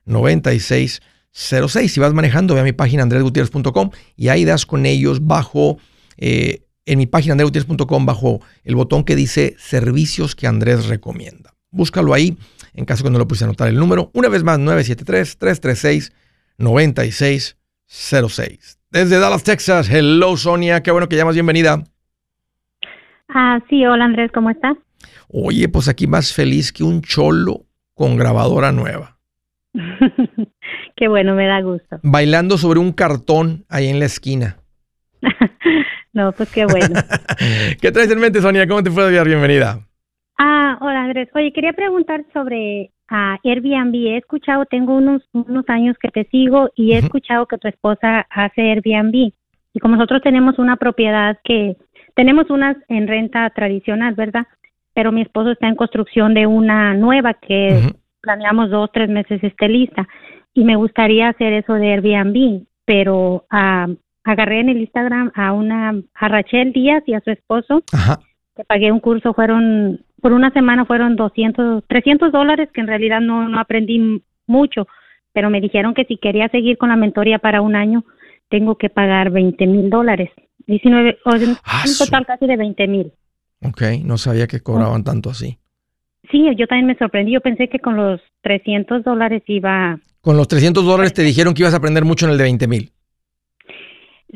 973-336-9606. 0.09 1.03
06. 1.35 1.93
Si 1.93 2.01
vas 2.01 2.15
manejando, 2.15 2.55
ve 2.55 2.61
a 2.61 2.65
mi 2.65 2.73
página 2.73 3.03
andresgutierrez.com 3.03 3.91
y 4.17 4.29
ahí 4.29 4.45
das 4.45 4.65
con 4.67 4.87
ellos 4.87 5.27
bajo, 5.27 5.79
eh, 6.17 6.63
en 6.87 6.99
mi 6.99 7.07
página 7.07 7.33
andresgutierrez.com, 7.33 8.07
bajo 8.07 8.41
el 8.63 8.77
botón 8.77 9.03
que 9.05 9.17
dice 9.17 9.57
servicios 9.59 10.37
que 10.37 10.47
Andrés 10.47 10.87
recomienda. 10.87 11.55
Búscalo 11.71 12.15
ahí 12.15 12.39
en 12.73 12.85
caso 12.85 13.03
que 13.05 13.11
no 13.11 13.19
lo 13.19 13.27
puse 13.27 13.43
anotar 13.45 13.67
el 13.69 13.77
número. 13.77 14.11
Una 14.15 14.29
vez 14.29 14.45
más, 14.45 14.61
973-336-9606. 14.61 17.57
Desde 18.91 19.19
Dallas, 19.19 19.43
Texas. 19.43 19.91
Hello, 19.91 20.37
Sonia. 20.37 20.83
Qué 20.83 20.93
bueno 20.93 21.09
que 21.09 21.17
llamas. 21.17 21.35
Bienvenida. 21.35 21.83
Ah, 23.29 23.59
sí, 23.69 23.85
hola 23.85 24.05
Andrés, 24.05 24.31
¿cómo 24.33 24.51
estás? 24.51 24.77
Oye, 25.29 25.69
pues 25.69 25.89
aquí 25.89 26.07
más 26.07 26.33
feliz 26.33 26.73
que 26.73 26.85
un 26.85 27.03
cholo 27.03 27.67
con 27.95 28.17
grabadora 28.17 28.71
nueva. 28.71 29.19
Qué 30.97 31.09
bueno, 31.09 31.35
me 31.35 31.47
da 31.47 31.61
gusto. 31.61 31.99
Bailando 32.03 32.57
sobre 32.57 32.79
un 32.79 32.93
cartón 32.93 33.65
ahí 33.69 33.89
en 33.89 33.99
la 33.99 34.07
esquina. 34.07 34.57
no, 36.13 36.33
pues 36.33 36.53
qué 36.53 36.67
bueno. 36.67 37.01
¿Qué 37.81 37.91
traes 37.91 38.11
en 38.11 38.21
mente, 38.21 38.41
Sonia? 38.41 38.67
¿Cómo 38.67 38.83
te 38.83 38.91
fue 38.91 39.11
de 39.11 39.25
Bienvenida. 39.25 39.81
Ah, 40.39 40.79
hola 40.81 41.05
Andrés. 41.05 41.29
Oye, 41.35 41.53
quería 41.53 41.73
preguntar 41.73 42.25
sobre 42.33 42.91
uh, 43.11 43.49
Airbnb. 43.49 43.95
He 43.95 44.17
escuchado, 44.19 44.67
tengo 44.67 44.97
unos, 44.97 45.23
unos 45.33 45.65
años 45.69 45.97
que 46.01 46.09
te 46.09 46.25
sigo 46.31 46.71
y 46.77 46.93
he 46.93 46.99
escuchado 46.99 47.47
que 47.47 47.59
tu 47.59 47.69
esposa 47.69 48.27
hace 48.31 48.63
Airbnb. 48.63 49.33
Y 49.73 49.81
como 49.81 49.97
nosotros 49.97 50.23
tenemos 50.23 50.59
una 50.59 50.77
propiedad 50.77 51.39
que, 51.43 51.77
tenemos 52.15 52.49
unas 52.51 52.77
en 52.89 53.09
renta 53.09 53.51
tradicional, 53.51 54.15
¿verdad? 54.15 54.47
Pero 54.95 55.11
mi 55.11 55.23
esposo 55.23 55.51
está 55.51 55.67
en 55.67 55.75
construcción 55.75 56.35
de 56.35 56.47
una 56.47 56.95
nueva 56.95 57.35
que 57.35 57.93
planeamos 58.21 58.71
dos, 58.71 58.91
tres 58.93 59.09
meses 59.09 59.43
esté 59.43 59.69
lista 59.69 60.09
y 60.55 60.65
me 60.65 60.77
gustaría 60.77 61.29
hacer 61.29 61.53
eso 61.53 61.75
de 61.75 61.93
Airbnb, 61.93 62.67
pero 62.85 63.45
ah, 63.51 63.89
agarré 64.23 64.61
en 64.61 64.69
el 64.71 64.79
Instagram 64.79 65.33
a 65.35 65.53
una, 65.53 66.01
a 66.15 66.29
Rachel 66.29 66.73
Díaz 66.73 67.03
y 67.07 67.15
a 67.15 67.21
su 67.21 67.31
esposo, 67.31 67.83
que 68.57 68.65
pagué 68.65 68.93
un 68.93 69.01
curso, 69.01 69.35
fueron, 69.35 70.01
por 70.23 70.33
una 70.33 70.51
semana 70.53 70.85
fueron 70.85 71.17
200, 71.17 71.85
300 71.87 72.33
dólares, 72.33 72.69
que 72.73 72.81
en 72.81 72.87
realidad 72.87 73.21
no, 73.21 73.49
no 73.49 73.59
aprendí 73.59 74.23
mucho, 74.47 74.87
pero 75.33 75.51
me 75.51 75.61
dijeron 75.61 75.95
que 75.95 76.05
si 76.05 76.17
quería 76.17 76.49
seguir 76.49 76.79
con 76.79 76.89
la 76.89 76.97
mentoría 76.97 77.39
para 77.41 77.61
un 77.61 77.75
año, 77.75 78.05
tengo 78.49 78.77
que 78.77 78.89
pagar 78.89 79.31
20 79.31 79.67
mil 79.67 79.91
dólares, 79.91 80.31
19, 80.67 81.19
o 81.25 81.31
ah, 81.31 81.83
un 81.85 81.99
total 81.99 82.25
casi 82.27 82.47
de 82.47 82.57
20 82.57 82.89
mil. 82.89 83.13
Ok, 83.63 83.83
no 84.05 84.19
sabía 84.19 84.47
que 84.47 84.61
cobraban 84.61 85.05
tanto 85.05 85.31
así. 85.31 85.59
Sí, 86.31 86.49
yo 86.57 86.67
también 86.67 86.87
me 86.87 86.97
sorprendí. 86.97 87.33
Yo 87.33 87.41
pensé 87.41 87.69
que 87.69 87.79
con 87.79 87.97
los 87.97 88.21
300 88.43 89.05
dólares 89.05 89.43
iba... 89.47 89.99
Con 90.25 90.39
los 90.39 90.49
300 90.49 90.87
dólares 90.87 91.13
te 91.13 91.21
dijeron 91.21 91.53
que 91.53 91.63
ibas 91.63 91.75
a 91.75 91.77
aprender 91.77 92.07
mucho 92.07 92.25
en 92.25 92.33
el 92.33 92.39
de 92.39 92.45
20 92.45 92.67
mil. 92.67 92.93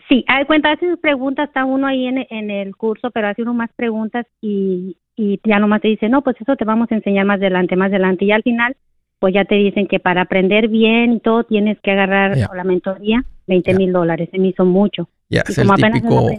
Sí, 0.06 0.22
hay 0.28 0.44
cuenta, 0.44 0.70
hace 0.70 0.96
preguntas, 0.98 1.48
está 1.48 1.64
uno 1.64 1.86
ahí 1.86 2.06
en, 2.06 2.26
en, 2.28 2.50
el 2.50 2.76
curso, 2.76 3.10
pero 3.10 3.28
hace 3.28 3.40
uno 3.40 3.54
más 3.54 3.70
preguntas 3.74 4.26
y, 4.42 4.98
y 5.16 5.40
ya 5.44 5.58
nomás 5.58 5.80
te 5.80 5.88
dice, 5.88 6.10
no, 6.10 6.22
pues 6.22 6.36
eso 6.40 6.56
te 6.56 6.66
vamos 6.66 6.92
a 6.92 6.94
enseñar 6.94 7.24
más 7.24 7.38
adelante, 7.38 7.74
más 7.74 7.88
adelante. 7.88 8.26
Y 8.26 8.32
al 8.32 8.42
final, 8.42 8.76
pues 9.18 9.32
ya 9.32 9.46
te 9.46 9.54
dicen 9.54 9.88
que 9.88 9.98
para 9.98 10.22
aprender 10.22 10.68
bien 10.68 11.14
y 11.14 11.20
todo 11.20 11.44
tienes 11.44 11.78
que 11.82 11.92
agarrar 11.92 12.36
la 12.36 12.64
mentoría 12.64 13.24
20 13.46 13.74
mil 13.74 13.90
dólares. 13.90 14.28
Se 14.30 14.38
me 14.38 14.48
hizo 14.48 14.66
mucho. 14.66 15.08
Ya, 15.30 15.40
es 15.40 15.56
el 15.56 15.68
típico, 15.68 16.30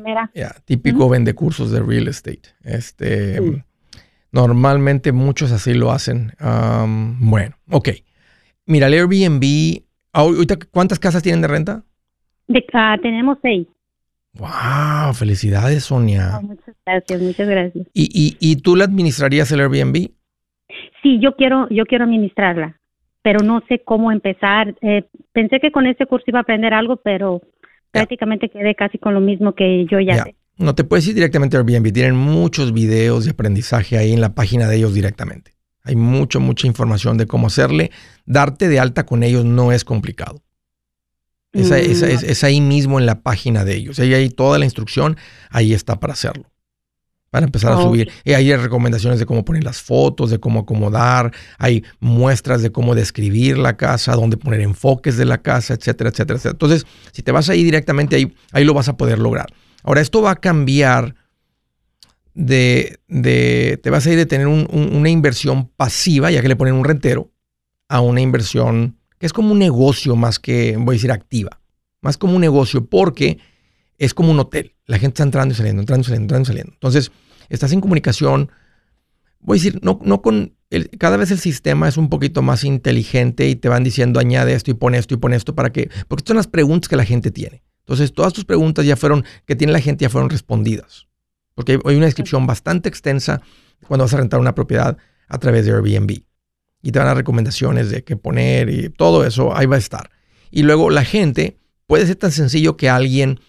típico 0.65 1.09
vende 1.09 1.33
cursos 1.33 1.71
de 1.71 1.81
real 1.81 2.07
estate. 2.07 2.49
Este, 2.63 3.63
Normalmente 4.31 5.11
muchos 5.11 5.51
así 5.51 5.73
lo 5.73 5.91
hacen. 5.91 6.33
bueno, 7.19 7.55
ok. 7.71 7.89
Mira, 8.69 8.85
el 8.85 8.93
Airbnb, 8.93 9.81
ahorita, 10.13 10.59
¿cuántas 10.69 10.99
casas 10.99 11.23
tienen 11.23 11.41
de 11.41 11.47
renta? 11.47 11.83
Ah, 12.73 12.97
tenemos 13.01 13.39
seis. 13.41 13.67
Wow, 14.33 15.15
felicidades, 15.15 15.85
Sonia. 15.85 16.39
muchas 16.43 16.75
gracias, 16.85 17.19
muchas 17.19 17.47
gracias. 17.49 17.87
¿Y, 17.95 18.37
y, 18.39 18.55
tú 18.57 18.75
la 18.75 18.83
administrarías 18.83 19.51
el 19.51 19.61
Airbnb? 19.61 20.11
Sí, 21.01 21.19
yo 21.19 21.35
quiero, 21.35 21.67
yo 21.71 21.85
quiero 21.85 22.03
administrarla, 22.03 22.79
pero 23.23 23.39
no 23.39 23.63
sé 23.67 23.81
cómo 23.83 24.11
empezar. 24.11 24.75
Eh, 24.81 25.03
pensé 25.31 25.59
que 25.59 25.71
con 25.71 25.87
este 25.87 26.05
curso 26.05 26.25
iba 26.27 26.37
a 26.37 26.43
aprender 26.43 26.75
algo, 26.75 26.97
pero 26.97 27.41
prácticamente 27.89 28.49
quedé 28.49 28.75
casi 28.75 28.99
con 28.99 29.15
lo 29.15 29.19
mismo 29.19 29.55
que 29.55 29.87
yo 29.89 29.99
ya 29.99 30.25
sé. 30.25 30.35
No 30.59 30.75
te 30.75 30.83
puedes 30.83 31.07
ir 31.07 31.15
directamente 31.15 31.57
a 31.57 31.61
Airbnb. 31.61 31.91
Tienen 31.91 32.15
muchos 32.15 32.71
videos 32.71 33.25
de 33.25 33.31
aprendizaje 33.31 33.97
ahí 33.97 34.13
en 34.13 34.21
la 34.21 34.35
página 34.35 34.67
de 34.67 34.75
ellos 34.75 34.93
directamente. 34.93 35.58
Hay 35.89 35.95
mucha, 35.95 36.37
mucha 36.37 36.67
información 36.67 37.17
de 37.17 37.25
cómo 37.25 37.47
hacerle. 37.47 37.89
Darte 38.27 38.67
de 38.67 38.79
alta 38.79 39.07
con 39.07 39.23
ellos 39.23 39.43
no 39.43 39.71
es 39.71 39.83
complicado. 39.83 40.39
Es, 41.51 41.71
mm. 41.71 42.45
ahí 42.45 42.61
mismo 42.61 42.99
en 42.99 43.07
la 43.07 43.21
página 43.21 43.65
de 43.65 43.75
ellos. 43.75 43.97
Ahí 43.97 44.13
hay 44.13 44.29
toda 44.29 44.59
la 44.59 44.65
instrucción, 44.65 45.17
ahí 45.49 45.73
está 45.73 45.99
para 45.99 46.13
hacerlo. 46.13 46.45
Para 47.31 47.47
empezar 47.47 47.73
a 47.73 47.81
subir. 47.81 48.11
Y 48.23 48.33
ahí 48.33 48.51
hay 48.51 48.57
recomendaciones 48.57 49.17
de 49.17 49.25
cómo 49.25 49.43
poner 49.43 49.63
las 49.63 49.81
fotos, 49.81 50.29
de 50.29 50.39
cómo 50.39 50.59
acomodar. 50.59 51.31
Hay 51.57 51.83
muestras 51.99 52.61
de 52.61 52.71
cómo 52.71 52.93
describir 52.93 53.57
la 53.57 53.77
casa, 53.77 54.13
dónde 54.13 54.37
poner 54.37 54.61
enfoques 54.61 55.17
de 55.17 55.25
la 55.25 55.39
casa, 55.39 55.73
etcétera, 55.73 56.11
etcétera, 56.11 56.37
etcétera. 56.37 56.51
Entonces, 56.51 56.85
si 57.11 57.23
te 57.23 57.31
vas 57.31 57.49
ahí 57.49 57.63
directamente, 57.63 58.15
ahí, 58.15 58.31
ahí 58.51 58.63
lo 58.63 58.75
vas 58.75 58.89
a 58.89 58.97
poder 58.97 59.17
lograr. 59.17 59.47
Ahora, 59.83 60.01
esto 60.01 60.21
va 60.21 60.31
a 60.31 60.35
cambiar 60.35 61.15
de, 62.39 63.79
te 63.83 63.89
vas 63.89 64.07
a 64.07 64.11
ir 64.11 64.17
de 64.17 64.25
tener 64.25 64.47
una 64.47 65.09
inversión 65.09 65.67
pasiva, 65.67 66.31
ya 66.31 66.41
que 66.41 66.47
le 66.47 66.55
ponen 66.55 66.73
un 66.73 66.85
rentero, 66.85 67.31
a 67.89 68.01
una 68.01 68.21
inversión 68.21 68.97
que 69.17 69.25
es 69.25 69.33
como 69.33 69.51
un 69.51 69.59
negocio 69.59 70.15
más 70.15 70.39
que, 70.39 70.77
voy 70.77 70.93
a 70.93 70.97
decir, 70.97 71.11
activa. 71.11 71.59
Más 72.01 72.17
como 72.17 72.35
un 72.35 72.41
negocio 72.41 72.85
porque 72.85 73.39
es 73.97 74.13
como 74.13 74.31
un 74.31 74.39
hotel. 74.39 74.75
La 74.85 74.97
gente 74.97 75.15
está 75.15 75.23
entrando 75.23 75.53
y 75.53 75.57
saliendo, 75.57 75.81
entrando 75.81 76.03
y 76.03 76.05
saliendo, 76.05 76.23
entrando 76.23 76.43
y 76.43 76.47
saliendo. 76.47 76.73
Entonces, 76.73 77.11
estás 77.49 77.73
en 77.73 77.81
comunicación, 77.81 78.49
voy 79.41 79.57
a 79.57 79.61
decir, 79.61 79.79
no, 79.83 79.99
no 80.03 80.21
con, 80.21 80.55
cada 80.97 81.17
vez 81.17 81.31
el 81.31 81.39
sistema 81.39 81.89
es 81.89 81.97
un 81.97 82.07
poquito 82.07 82.41
más 82.41 82.63
inteligente 82.63 83.49
y 83.49 83.55
te 83.55 83.67
van 83.67 83.83
diciendo 83.83 84.19
añade 84.19 84.53
esto 84.53 84.71
y 84.71 84.75
pone 84.75 84.97
esto 84.97 85.15
y 85.15 85.17
pone 85.17 85.35
esto 85.35 85.55
para 85.55 85.73
que, 85.73 85.89
porque 86.07 86.23
son 86.25 86.37
las 86.37 86.47
preguntas 86.47 86.87
que 86.87 86.95
la 86.95 87.05
gente 87.05 87.31
tiene. 87.31 87.63
Entonces, 87.79 88.13
todas 88.13 88.31
tus 88.31 88.45
preguntas 88.45 88.85
ya 88.85 88.95
fueron, 88.95 89.25
que 89.45 89.57
tiene 89.57 89.73
la 89.73 89.81
gente, 89.81 90.03
ya 90.03 90.09
fueron 90.09 90.29
respondidas. 90.29 91.08
Porque 91.59 91.77
hay 91.83 91.97
una 91.97 92.05
descripción 92.05 92.47
bastante 92.47 92.87
extensa 92.87 93.41
cuando 93.85 94.05
vas 94.05 94.13
a 94.13 94.17
rentar 94.17 94.39
una 94.39 94.55
propiedad 94.55 94.97
a 95.27 95.37
través 95.39 95.65
de 95.65 95.73
Airbnb. 95.73 96.23
Y 96.81 96.91
te 96.93 96.99
van 96.99 97.07
a 97.07 97.09
dar 97.09 97.17
recomendaciones 97.17 97.89
de 97.89 98.01
qué 98.05 98.15
poner 98.15 98.69
y 98.69 98.87
todo 98.87 99.25
eso, 99.25 99.53
ahí 99.53 99.65
va 99.65 99.75
a 99.75 99.79
estar. 99.79 100.09
Y 100.51 100.63
luego 100.63 100.89
la 100.89 101.03
gente, 101.03 101.59
puede 101.85 102.07
ser 102.07 102.15
tan 102.15 102.31
sencillo 102.31 102.77
que 102.77 102.87
alguien 102.89 103.41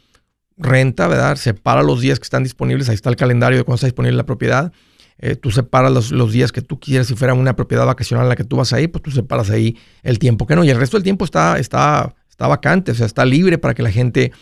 renta, 0.57 1.07
¿verdad? 1.07 1.37
Separa 1.37 1.85
los 1.85 2.01
días 2.01 2.19
que 2.19 2.25
están 2.25 2.43
disponibles, 2.43 2.89
ahí 2.89 2.97
está 2.97 3.11
el 3.11 3.17
calendario 3.17 3.59
de 3.59 3.63
cuando 3.63 3.77
está 3.77 3.87
disponible 3.87 4.17
la 4.17 4.27
propiedad. 4.27 4.73
Eh, 5.19 5.37
tú 5.37 5.53
separas 5.53 5.93
los, 5.93 6.11
los, 6.11 6.33
días 6.33 6.51
que 6.51 6.63
tú 6.63 6.81
quieres, 6.81 7.07
si 7.07 7.15
fuera 7.15 7.33
una 7.35 7.55
propiedad 7.55 7.87
vacacional 7.87 8.25
en 8.25 8.31
la 8.31 8.35
que 8.35 8.43
tú 8.43 8.57
vas 8.57 8.73
a 8.73 8.81
ir, 8.81 8.91
pues 8.91 9.05
tú 9.05 9.13
separas 9.13 9.51
ahí 9.51 9.79
el 10.03 10.19
tiempo 10.19 10.49
que 10.49 10.57
no. 10.57 10.65
Y 10.65 10.71
el 10.71 10.79
resto 10.79 10.97
del 10.97 11.05
tiempo 11.05 11.25
está, 11.25 11.61
está 11.61 12.17
está 12.41 12.49
vacante, 12.49 12.93
o 12.93 12.95
sea, 12.95 13.05
está 13.05 13.27
libre 13.27 13.59
para 13.59 13.75
que 13.75 13.83
la 13.83 13.91
gente 13.91 14.33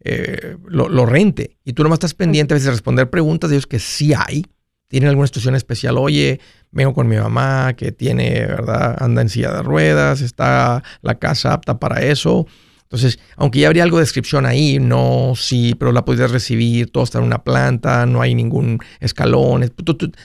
eh, 0.00 0.56
lo, 0.66 1.06
rente. 1.06 1.58
Y 1.64 1.72
tú 1.72 1.82
nomás 1.82 1.96
estás 1.96 2.14
pendiente 2.14 2.54
a 2.54 2.56
veces 2.56 2.66
de 2.66 2.72
responder 2.72 3.10
preguntas 3.10 3.50
de 3.50 3.56
ellos 3.56 3.66
que 3.66 3.78
sí 3.78 4.12
hay. 4.14 4.46
Tienen 4.88 5.08
alguna 5.08 5.26
situación 5.26 5.56
especial. 5.56 5.98
Oye, 5.98 6.40
vengo 6.70 6.94
con 6.94 7.08
mi 7.08 7.16
mamá 7.16 7.74
que 7.74 7.90
tiene, 7.92 8.46
¿verdad? 8.46 8.96
Anda 9.00 9.22
en 9.22 9.28
silla 9.28 9.52
de 9.52 9.62
ruedas, 9.62 10.20
está 10.20 10.82
la 11.02 11.16
casa 11.16 11.52
apta 11.52 11.78
para 11.78 12.02
eso. 12.02 12.46
Entonces, 12.82 13.18
aunque 13.36 13.58
ya 13.58 13.66
habría 13.66 13.82
algo 13.82 13.96
de 13.96 14.04
descripción 14.04 14.46
ahí, 14.46 14.78
no, 14.78 15.32
sí, 15.34 15.74
pero 15.76 15.90
la 15.90 16.04
puedes 16.04 16.30
recibir, 16.30 16.92
todo 16.92 17.02
está 17.02 17.18
en 17.18 17.24
una 17.24 17.42
planta, 17.42 18.06
no 18.06 18.22
hay 18.22 18.36
ningún 18.36 18.78
escalón. 19.00 19.68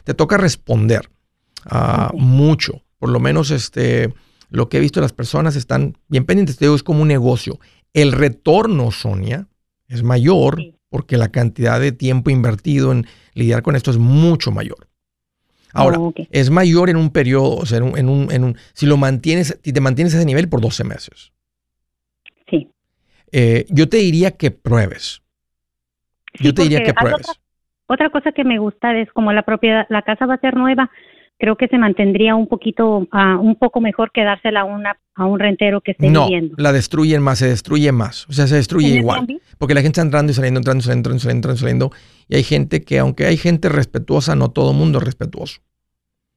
te 0.04 0.14
toca 0.14 0.38
responder 0.38 1.10
uh, 1.72 2.16
mucho. 2.16 2.84
Por 3.00 3.10
lo 3.10 3.20
menos, 3.20 3.50
este, 3.50 4.14
lo 4.52 4.70
que 4.70 4.78
he 4.78 4.80
visto 4.80 5.02
las 5.02 5.12
personas 5.12 5.56
están 5.56 5.98
bien 6.08 6.26
pendientes. 6.26 6.58
Te 6.58 6.66
digo, 6.66 6.76
es 6.76 6.84
como 6.84 7.02
un 7.02 7.08
negocio. 7.08 7.60
El 7.94 8.12
retorno, 8.12 8.92
Sonia, 8.92 9.48
es 9.92 10.04
mayor 10.04 10.62
porque 10.90 11.18
la 11.18 11.30
cantidad 11.30 11.80
de 11.80 11.92
tiempo 11.92 12.30
invertido 12.30 12.92
en 12.92 13.06
lidiar 13.34 13.62
con 13.62 13.76
esto 13.76 13.92
es 13.92 13.98
mucho 13.98 14.52
mayor. 14.52 14.88
Ahora, 15.74 16.00
oh, 16.00 16.14
es 16.32 16.50
mayor 16.50 16.90
en 16.90 16.98
un 16.98 17.12
periodo, 17.12 17.56
o 17.56 17.66
sea, 17.66 17.78
en 17.78 18.10
un, 18.10 18.32
en 18.32 18.44
un, 18.44 18.58
si 18.74 18.86
lo 18.86 18.98
mantienes, 18.98 19.58
si 19.64 19.72
te 19.72 19.80
mantienes 19.80 20.14
a 20.14 20.18
ese 20.18 20.26
nivel 20.26 20.50
por 20.50 20.60
12 20.60 20.84
meses. 20.84 21.32
Sí. 22.50 22.70
Eh, 23.32 23.66
yo 23.70 23.88
te 23.88 23.98
diría 23.98 24.32
que 24.32 24.52
pruebes. 24.52 25.22
yo 26.40 26.54
te 26.54 26.64
diría 26.64 26.84
que 26.84 26.94
pruebes. 26.94 27.30
Otra, 27.30 27.42
otra, 27.88 28.10
cosa 28.10 28.32
que 28.34 28.44
me 28.44 28.60
gusta 28.60 28.98
es 28.98 29.10
como 29.14 29.32
la 29.32 29.44
propiedad, 29.44 29.86
la 29.90 30.02
casa 30.02 30.26
va 30.26 30.34
a 30.34 30.42
ser 30.42 30.56
nueva, 30.56 30.92
creo 31.42 31.56
que 31.56 31.68
se 31.68 31.78
mantendría 31.80 32.36
un 32.36 32.46
poquito, 32.46 33.00
uh, 33.00 33.42
un 33.42 33.56
poco 33.56 33.82
mejor 33.82 34.12
que 34.14 34.24
dársela 34.24 34.62
a, 34.62 34.64
una, 34.64 34.96
a 35.16 35.26
un 35.26 35.40
rentero 35.40 35.82
que 35.82 35.92
esté 35.92 36.08
no, 36.12 36.26
viviendo. 36.26 36.54
la 36.60 36.72
destruyen 36.72 37.24
más, 37.24 37.40
se 37.40 37.48
destruye 37.48 37.92
más, 37.92 38.28
o 38.30 38.34
sea, 38.34 38.46
se 38.46 38.56
destruye 38.56 38.90
igual. 38.90 39.26
Porque 39.58 39.74
la 39.74 39.82
gente 39.82 40.00
está 40.00 40.04
entrando 40.04 40.32
y 40.32 40.36
saliendo, 40.36 40.60
entrando 40.60 40.82
y 40.82 40.84
saliendo, 40.84 41.10
entrando 41.10 41.18
y 41.18 41.58
saliendo, 41.58 41.90
entrando 41.90 41.92
y 42.30 42.36
hay 42.36 42.44
gente 42.44 42.84
que, 42.84 43.00
aunque 43.00 43.26
hay 43.26 43.38
gente 43.38 43.70
respetuosa, 43.70 44.36
no 44.36 44.52
todo 44.52 44.70
el 44.70 44.78
mundo 44.78 45.00
es 45.00 45.04
respetuoso. 45.04 45.62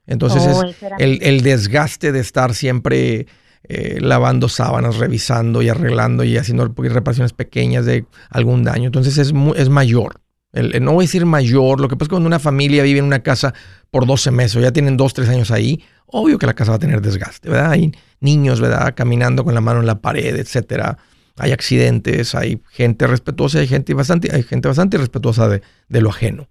Entonces 0.06 0.42
oh, 0.42 0.64
es 0.64 0.76
el, 0.98 1.18
el, 1.22 1.42
desgaste 1.42 2.10
de 2.10 2.20
estar 2.20 2.54
siempre 2.54 3.26
eh, 3.64 3.98
lavando 4.00 4.48
sábanas, 4.48 4.96
revisando 4.96 5.60
y 5.60 5.68
arreglando 5.68 6.24
y 6.24 6.38
haciendo 6.38 6.72
reparaciones 6.76 7.34
pequeñas 7.34 7.84
de 7.84 8.06
algún 8.30 8.64
daño. 8.64 8.86
Entonces 8.86 9.18
es, 9.18 9.34
es 9.56 9.68
mayor 9.68 10.23
no 10.54 10.92
voy 10.92 11.04
a 11.04 11.06
decir 11.06 11.26
mayor, 11.26 11.80
lo 11.80 11.88
que 11.88 11.96
pasa 11.96 12.04
es 12.04 12.08
que 12.08 12.14
cuando 12.14 12.28
una 12.28 12.38
familia 12.38 12.82
vive 12.82 13.00
en 13.00 13.04
una 13.04 13.22
casa 13.22 13.54
por 13.90 14.06
12 14.06 14.30
meses 14.30 14.56
o 14.56 14.60
ya 14.60 14.72
tienen 14.72 14.96
2, 14.96 15.14
3 15.14 15.28
años 15.28 15.50
ahí, 15.50 15.82
obvio 16.06 16.38
que 16.38 16.46
la 16.46 16.54
casa 16.54 16.70
va 16.70 16.76
a 16.76 16.80
tener 16.80 17.00
desgaste, 17.00 17.50
¿verdad? 17.50 17.72
Hay 17.72 17.92
niños, 18.20 18.60
¿verdad? 18.60 18.94
Caminando 18.94 19.44
con 19.44 19.54
la 19.54 19.60
mano 19.60 19.80
en 19.80 19.86
la 19.86 20.00
pared, 20.00 20.36
etcétera. 20.36 20.98
Hay 21.36 21.50
accidentes, 21.50 22.36
hay 22.36 22.62
gente 22.70 23.06
respetuosa, 23.08 23.58
hay 23.58 23.66
gente 23.66 23.94
bastante, 23.94 24.32
hay 24.32 24.44
gente 24.44 24.68
bastante 24.68 24.96
respetuosa 24.96 25.48
de, 25.48 26.00
lo 26.00 26.10
ajeno. 26.10 26.48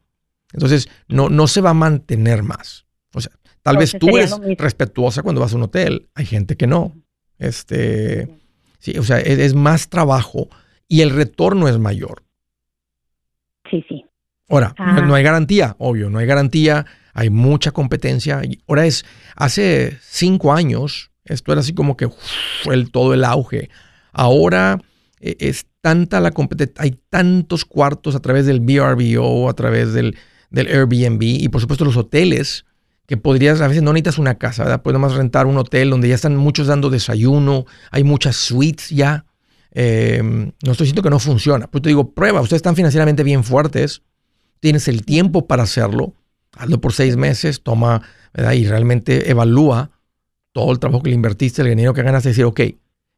Entonces, 0.51 0.89
no, 1.07 1.29
no 1.29 1.47
se 1.47 1.61
va 1.61 1.69
a 1.69 1.73
mantener 1.73 2.43
más. 2.43 2.85
O 3.13 3.21
sea, 3.21 3.31
tal 3.61 3.77
vez 3.77 3.95
tú 3.97 4.17
eres 4.17 4.35
respetuosa 4.57 5.23
cuando 5.23 5.39
vas 5.39 5.53
a 5.53 5.55
un 5.55 5.63
hotel, 5.63 6.09
hay 6.13 6.25
gente 6.25 6.57
que 6.57 6.67
no. 6.67 6.93
Este, 7.39 8.27
sí, 8.79 8.97
o 8.97 9.03
sea, 9.03 9.19
es 9.19 9.53
más 9.53 9.87
trabajo 9.87 10.49
y 10.89 11.01
el 11.01 11.11
retorno 11.11 11.69
es 11.69 11.79
mayor 11.79 12.23
sí, 13.73 13.85
sí. 13.89 14.05
Ahora, 14.49 14.75
no, 14.77 15.15
hay 15.15 15.23
garantía, 15.23 15.75
obvio, 15.79 16.09
no 16.09 16.19
hay 16.19 16.27
garantía, 16.27 16.85
hay 17.13 17.29
mucha 17.29 17.71
competencia. 17.71 18.41
Ahora 18.67 18.85
es, 18.85 19.05
hace 19.35 19.97
cinco 20.01 20.53
años, 20.53 21.11
esto 21.25 21.51
era 21.53 21.61
así 21.61 21.73
como 21.73 21.97
que 21.97 22.09
fue 22.63 22.75
el, 22.75 22.91
todo 22.91 23.13
el 23.13 23.23
auge. 23.23 23.69
Ahora 24.11 24.79
e, 25.19 25.37
es 25.39 25.65
tanta 25.81 26.19
la 26.19 26.31
competencia, 26.31 26.75
hay 26.77 26.99
tantos 27.09 27.65
cuartos 27.65 28.15
a 28.15 28.19
través 28.19 28.45
del 28.45 28.59
VRBO, 28.59 29.49
a 29.49 29.53
través 29.53 29.93
del, 29.93 30.17
del 30.49 30.67
Airbnb 30.67 31.23
y 31.23 31.49
por 31.49 31.61
supuesto 31.61 31.85
los 31.85 31.97
hoteles 31.97 32.65
que 33.07 33.17
podrías, 33.17 33.59
a 33.61 33.67
veces 33.67 33.83
no 33.83 33.91
necesitas 33.91 34.17
una 34.17 34.35
casa, 34.35 34.63
¿verdad? 34.63 34.81
Puedes 34.81 34.99
más 34.99 35.13
rentar 35.13 35.45
un 35.45 35.57
hotel 35.57 35.89
donde 35.89 36.09
ya 36.09 36.15
están 36.15 36.37
muchos 36.37 36.67
dando 36.67 36.89
desayuno, 36.89 37.65
hay 37.91 38.03
muchas 38.03 38.35
suites 38.35 38.89
ya. 38.89 39.25
Em, 39.75 40.51
no 40.63 40.71
estoy 40.71 40.85
diciendo 40.85 41.01
que 41.01 41.09
no 41.09 41.19
funciona. 41.19 41.67
Pues 41.67 41.81
te 41.81 41.89
digo, 41.89 42.11
prueba, 42.11 42.41
ustedes 42.41 42.59
están 42.59 42.75
financieramente 42.75 43.23
bien 43.23 43.43
fuertes, 43.43 44.03
tienes 44.59 44.87
el 44.87 45.03
tiempo 45.03 45.47
para 45.47 45.63
hacerlo, 45.63 46.13
hazlo 46.55 46.79
por 46.79 46.93
seis 46.93 47.17
meses, 47.17 47.63
toma, 47.63 48.03
¿verdad? 48.33 48.53
Y 48.53 48.67
realmente 48.67 49.31
evalúa 49.31 49.89
todo 50.51 50.71
el 50.71 50.79
trabajo 50.79 51.01
que 51.01 51.09
le 51.09 51.15
invertiste, 51.15 51.63
el 51.63 51.69
dinero 51.69 51.93
que 51.93 52.03
ganas, 52.03 52.23
y 52.25 52.29
decir, 52.29 52.45
ok, 52.45 52.61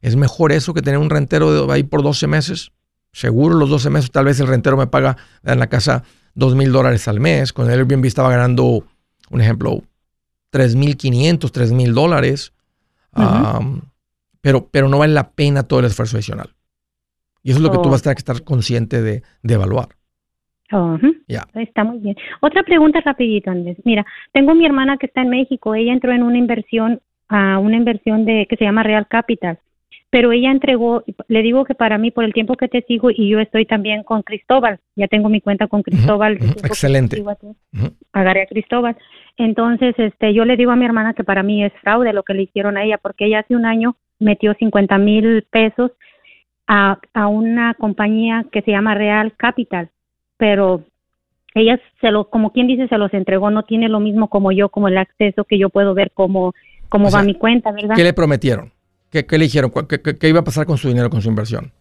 ¿es 0.02 0.16
mejor 0.16 0.54
eso 0.54 0.74
que 0.74 0.82
tener 0.82 0.98
un 0.98 1.10
rentero 1.10 1.68
de 1.68 1.74
ahí 1.74 1.84
por 1.84 2.02
12 2.02 2.28
meses? 2.28 2.72
Seguro 3.12 3.56
los 3.56 3.70
12 3.70 3.90
meses, 3.90 4.12
tal 4.12 4.26
vez 4.26 4.40
el 4.40 4.48
rentero 4.48 4.78
me 4.78 4.88
paga 4.88 5.18
en 5.44 5.60
la 5.60 5.68
casa 5.68 6.04
dos 6.36 6.56
mil 6.56 6.72
dólares 6.72 7.08
al 7.08 7.20
mes. 7.20 7.52
Con 7.52 7.70
el 7.70 7.80
Airbnb 7.80 8.06
estaba 8.06 8.30
ganando, 8.30 8.86
un 9.30 9.42
ejemplo, 9.42 9.84
3.500, 10.52 11.52
3.000 11.52 11.94
dólares 11.94 12.54
pero, 14.46 14.70
pero 14.70 14.88
no 14.88 15.00
vale 15.00 15.12
la 15.12 15.32
pena 15.32 15.64
todo 15.64 15.80
el 15.80 15.88
esfuerzo 15.88 16.18
adicional. 16.18 16.50
Y 17.42 17.50
eso 17.50 17.58
es 17.58 17.64
lo 17.64 17.72
que 17.72 17.80
tú 17.80 17.90
vas 17.90 18.02
a 18.02 18.04
tener 18.04 18.16
que 18.16 18.20
estar 18.20 18.44
consciente 18.44 19.02
de, 19.02 19.24
evaluar. 19.44 19.88
ya 21.28 21.48
Está 21.56 21.84
muy 21.84 21.98
bien. 21.98 22.16
Otra 22.42 22.62
pregunta 22.62 23.02
rapidito, 23.02 23.50
Andrés. 23.50 23.78
Mira, 23.86 24.06
tengo 24.34 24.54
mi 24.54 24.64
hermana 24.64 24.98
que 24.98 25.08
está 25.08 25.24
en 25.24 25.30
México. 25.30 25.74
Ella 25.74 25.94
entró 25.94 26.12
en 26.12 26.22
una 26.22 26.38
inversión, 26.38 27.02
a 27.28 27.58
una 27.58 27.76
inversión 27.76 28.24
de 28.26 28.46
que 28.48 28.56
se 28.56 28.66
llama 28.66 28.84
Real 28.84 29.08
Capital. 29.08 29.58
pero 30.12 30.32
ella 30.32 30.52
entregó, 30.52 31.04
le 31.28 31.42
digo 31.42 31.66
que 31.66 31.74
para 31.74 31.98
mí, 31.98 32.12
por 32.12 32.24
el 32.24 32.32
tiempo 32.32 32.56
que 32.56 32.68
te 32.68 32.84
sigo, 32.84 33.10
y 33.10 33.28
yo 33.28 33.40
estoy 33.40 33.66
también 33.66 34.04
con 34.04 34.22
Cristóbal, 34.22 34.80
ya 34.96 35.08
tengo 35.08 35.28
mi 35.28 35.42
cuenta 35.42 35.66
con 35.66 35.82
Cristóbal. 35.82 36.38
Excelente. 36.64 37.24
Agarré 38.14 38.44
a 38.44 38.46
Cristóbal. 38.46 38.96
Entonces, 39.38 39.96
este, 39.98 40.34
yo 40.34 40.46
le 40.46 40.58
digo 40.58 40.72
a 40.72 40.76
mi 40.76 40.86
hermana 40.86 41.14
que 41.14 41.24
para 41.24 41.44
mí 41.44 41.64
es 41.64 41.74
fraude 41.82 42.14
lo 42.14 42.24
que 42.24 42.34
le 42.34 42.44
hicieron 42.44 42.78
a 42.78 42.84
ella, 42.84 42.98
porque 42.98 43.26
ella 43.26 43.40
hace 43.40 43.56
un 43.56 43.66
año 43.66 43.96
metió 44.20 44.54
50 44.54 44.98
mil 44.98 45.44
pesos 45.50 45.92
a, 46.68 47.00
a 47.14 47.28
una 47.28 47.74
compañía 47.74 48.46
que 48.52 48.62
se 48.62 48.72
llama 48.72 48.96
Real 48.96 49.34
Capital, 49.36 49.90
pero 50.38 50.84
ella 51.56 51.80
se 52.02 52.12
lo, 52.12 52.30
como 52.30 52.52
quien 52.52 52.68
dice, 52.68 52.88
se 52.88 52.98
los 52.98 53.14
entregó, 53.14 53.50
no 53.50 53.64
tiene 53.64 53.88
lo 53.88 54.02
mismo 54.02 54.30
como 54.30 54.52
yo, 54.52 54.70
como 54.70 54.90
el 54.90 54.98
acceso 54.98 55.46
que 55.46 55.58
yo 55.58 55.70
puedo 55.70 55.94
ver 55.94 56.12
cómo, 56.14 56.54
cómo 56.90 57.10
va 57.10 57.24
mi 57.24 57.34
cuenta, 57.34 57.72
¿verdad? 57.72 57.96
¿Qué 57.96 58.04
le 58.04 58.14
prometieron? 58.14 58.72
¿Qué, 59.10 59.26
qué 59.26 59.38
le 59.38 59.46
dijeron? 59.46 59.72
¿Qué, 59.72 60.28
iba 60.28 60.42
a 60.42 60.44
pasar 60.44 60.66
con 60.66 60.78
su 60.78 60.90
dinero, 60.90 61.10
con 61.10 61.22
su 61.22 61.30
inversión? 61.30 61.72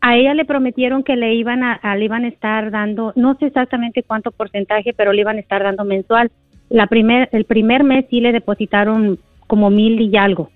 A 0.00 0.16
ella 0.16 0.34
le 0.34 0.44
prometieron 0.44 1.02
que 1.02 1.16
le 1.16 1.34
iban 1.34 1.64
a, 1.64 1.96
le 1.96 2.04
iban 2.04 2.24
a 2.24 2.28
estar 2.28 2.70
dando, 2.70 3.12
no 3.16 3.36
sé 3.38 3.46
exactamente 3.46 4.04
cuánto 4.04 4.30
porcentaje, 4.30 4.92
pero 4.96 5.12
le 5.12 5.22
iban 5.22 5.38
a 5.38 5.40
estar 5.40 5.64
dando 5.64 5.84
mensual. 5.84 6.30
La 6.68 6.86
primer, 6.86 7.28
el 7.32 7.44
primer 7.44 7.84
mes 7.84 8.06
sí 8.10 8.20
le 8.20 8.32
depositaron 8.32 9.18
como 9.46 9.70
mil 9.70 10.00
y 10.00 10.16
algo. 10.16 10.50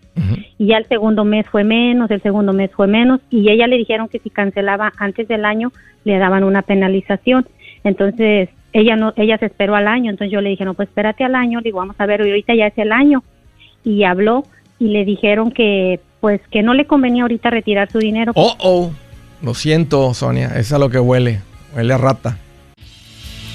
Y 0.58 0.66
ya 0.66 0.78
el 0.78 0.86
segundo 0.88 1.24
mes 1.24 1.46
fue 1.46 1.62
menos, 1.62 2.10
el 2.10 2.20
segundo 2.20 2.52
mes 2.52 2.72
fue 2.72 2.88
menos, 2.88 3.20
y 3.30 3.48
ella 3.50 3.68
le 3.68 3.76
dijeron 3.76 4.08
que 4.08 4.18
si 4.18 4.30
cancelaba 4.30 4.92
antes 4.96 5.28
del 5.28 5.44
año 5.44 5.70
le 6.02 6.18
daban 6.18 6.42
una 6.42 6.62
penalización. 6.62 7.46
Entonces 7.84 8.48
ella 8.72 8.96
no, 8.96 9.12
ella 9.16 9.38
se 9.38 9.46
esperó 9.46 9.76
al 9.76 9.86
año, 9.86 10.10
entonces 10.10 10.32
yo 10.32 10.40
le 10.40 10.50
dije 10.50 10.64
no, 10.64 10.74
pues 10.74 10.88
espérate 10.88 11.22
al 11.22 11.36
año, 11.36 11.60
le 11.60 11.64
digo 11.64 11.78
vamos 11.78 11.94
a 11.98 12.06
ver, 12.06 12.20
ahorita 12.20 12.54
ya 12.56 12.66
es 12.66 12.78
el 12.78 12.90
año, 12.90 13.22
y 13.84 14.02
habló 14.02 14.44
y 14.80 14.88
le 14.88 15.04
dijeron 15.04 15.52
que 15.52 16.00
pues 16.20 16.40
que 16.50 16.62
no 16.62 16.74
le 16.74 16.86
convenía 16.86 17.22
ahorita 17.22 17.50
retirar 17.50 17.90
su 17.90 17.98
dinero. 17.98 18.32
Oh, 18.34 18.56
oh, 18.58 18.90
lo 19.42 19.54
siento, 19.54 20.12
Sonia, 20.14 20.48
es 20.56 20.72
a 20.72 20.78
lo 20.78 20.90
que 20.90 20.98
huele, 20.98 21.40
huele 21.76 21.94
a 21.94 21.98
rata. 21.98 22.38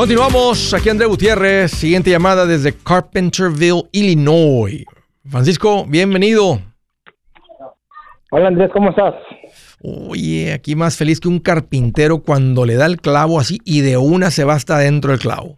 Continuamos, 0.00 0.72
aquí 0.72 0.88
André 0.88 1.04
Gutiérrez, 1.04 1.72
siguiente 1.72 2.08
llamada 2.08 2.46
desde 2.46 2.72
Carpenterville, 2.72 3.82
Illinois. 3.92 4.86
Francisco, 5.28 5.84
bienvenido. 5.86 6.58
Hola 8.30 8.48
Andrés, 8.48 8.70
¿cómo 8.72 8.88
estás? 8.88 9.14
Oye, 9.82 10.54
aquí 10.54 10.74
más 10.74 10.96
feliz 10.96 11.20
que 11.20 11.28
un 11.28 11.38
carpintero 11.38 12.22
cuando 12.22 12.64
le 12.64 12.76
da 12.76 12.86
el 12.86 12.96
clavo 12.96 13.38
así 13.38 13.58
y 13.66 13.82
de 13.82 13.98
una 13.98 14.30
se 14.30 14.44
va 14.44 14.54
hasta 14.54 14.78
dentro 14.78 15.10
del 15.10 15.20
clavo. 15.20 15.54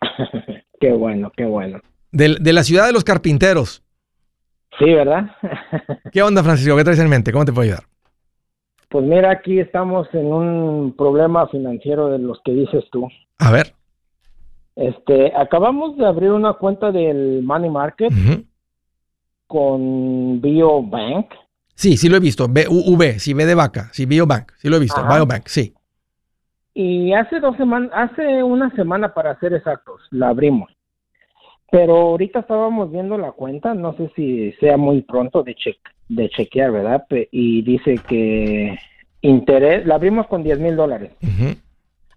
qué 0.80 0.92
bueno, 0.92 1.32
qué 1.36 1.44
bueno. 1.44 1.80
De, 2.12 2.36
de, 2.40 2.52
la 2.52 2.62
ciudad 2.62 2.86
de 2.86 2.92
los 2.92 3.02
carpinteros. 3.02 3.82
Sí, 4.78 4.84
¿verdad? 4.84 5.32
¿Qué 6.12 6.22
onda, 6.22 6.44
Francisco? 6.44 6.76
¿Qué 6.76 6.84
traes 6.84 7.00
en 7.00 7.08
mente? 7.08 7.32
¿Cómo 7.32 7.44
te 7.44 7.52
puedo 7.52 7.64
ayudar? 7.64 7.82
Pues 8.92 9.06
mira, 9.06 9.30
aquí 9.30 9.58
estamos 9.58 10.06
en 10.12 10.26
un 10.26 10.94
problema 10.94 11.48
financiero 11.48 12.08
de 12.08 12.18
los 12.18 12.38
que 12.44 12.52
dices 12.52 12.84
tú. 12.92 13.08
A 13.42 13.50
ver. 13.50 13.74
Este, 14.76 15.32
acabamos 15.36 15.96
de 15.96 16.06
abrir 16.06 16.30
una 16.30 16.54
cuenta 16.54 16.92
del 16.92 17.42
Money 17.42 17.70
Market 17.70 18.12
con 19.48 20.40
BioBank. 20.40 21.26
Sí, 21.74 21.96
sí 21.96 22.08
lo 22.08 22.16
he 22.16 22.20
visto. 22.20 22.46
B-U-V, 22.48 23.18
sí, 23.18 23.34
B 23.34 23.44
de 23.44 23.54
vaca. 23.54 23.88
Sí, 23.92 24.06
BioBank. 24.06 24.52
Sí 24.58 24.68
lo 24.68 24.76
he 24.76 24.80
visto. 24.80 25.02
BioBank, 25.04 25.48
sí. 25.48 25.74
Y 26.72 27.12
hace 27.12 27.40
dos 27.40 27.56
semanas, 27.56 27.90
hace 27.92 28.42
una 28.42 28.70
semana 28.76 29.12
para 29.12 29.38
ser 29.40 29.52
exactos, 29.54 30.00
la 30.10 30.28
abrimos. 30.28 30.70
Pero 31.70 31.96
ahorita 31.96 32.40
estábamos 32.40 32.90
viendo 32.92 33.18
la 33.18 33.32
cuenta, 33.32 33.74
no 33.74 33.94
sé 33.96 34.10
si 34.14 34.52
sea 34.52 34.76
muy 34.76 35.02
pronto 35.02 35.42
de, 35.42 35.54
check, 35.54 35.78
de 36.08 36.30
chequear, 36.30 36.70
¿verdad? 36.70 37.04
Y 37.30 37.62
dice 37.62 37.98
que 38.08 38.78
interés, 39.20 39.84
la 39.86 39.96
abrimos 39.96 40.28
con 40.28 40.44
10 40.44 40.60
mil 40.60 40.76
dólares 40.76 41.12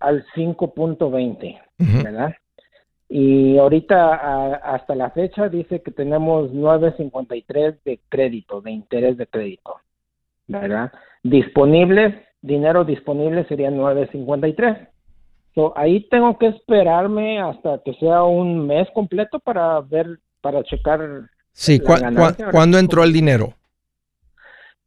al 0.06 0.26
5.20, 0.36 1.62
¿verdad? 2.04 2.34
Y 3.08 3.58
ahorita 3.58 4.56
hasta 4.56 4.96
la 4.96 5.12
fecha 5.12 5.50
dice 5.50 5.82
que 5.82 5.92
tenemos 5.92 6.52
9.53 6.52 7.78
de 7.84 8.00
crédito, 8.10 8.62
de 8.62 8.72
interés 8.72 9.18
de 9.18 9.28
crédito, 9.28 9.76
¿verdad? 10.48 10.92
Disponibles, 11.24 12.16
dinero 12.42 12.84
disponible 12.84 13.46
sería 13.46 13.70
9.53 13.70 14.90
ahí 15.76 16.08
tengo 16.10 16.38
que 16.38 16.48
esperarme 16.48 17.40
hasta 17.40 17.82
que 17.84 17.94
sea 17.96 18.24
un 18.24 18.68
mes 18.68 18.88
completo 18.94 19.40
para 19.40 19.80
ver, 19.82 20.20
para 20.42 20.64
checar. 20.64 21.30
Sí, 21.52 21.80
¿cuándo 22.52 22.78
entró 22.78 23.04
el 23.04 23.14
dinero? 23.14 23.54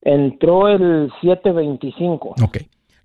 Entró 0.03 0.69
el 0.69 1.11
725. 1.21 2.35
Ok. 2.43 2.59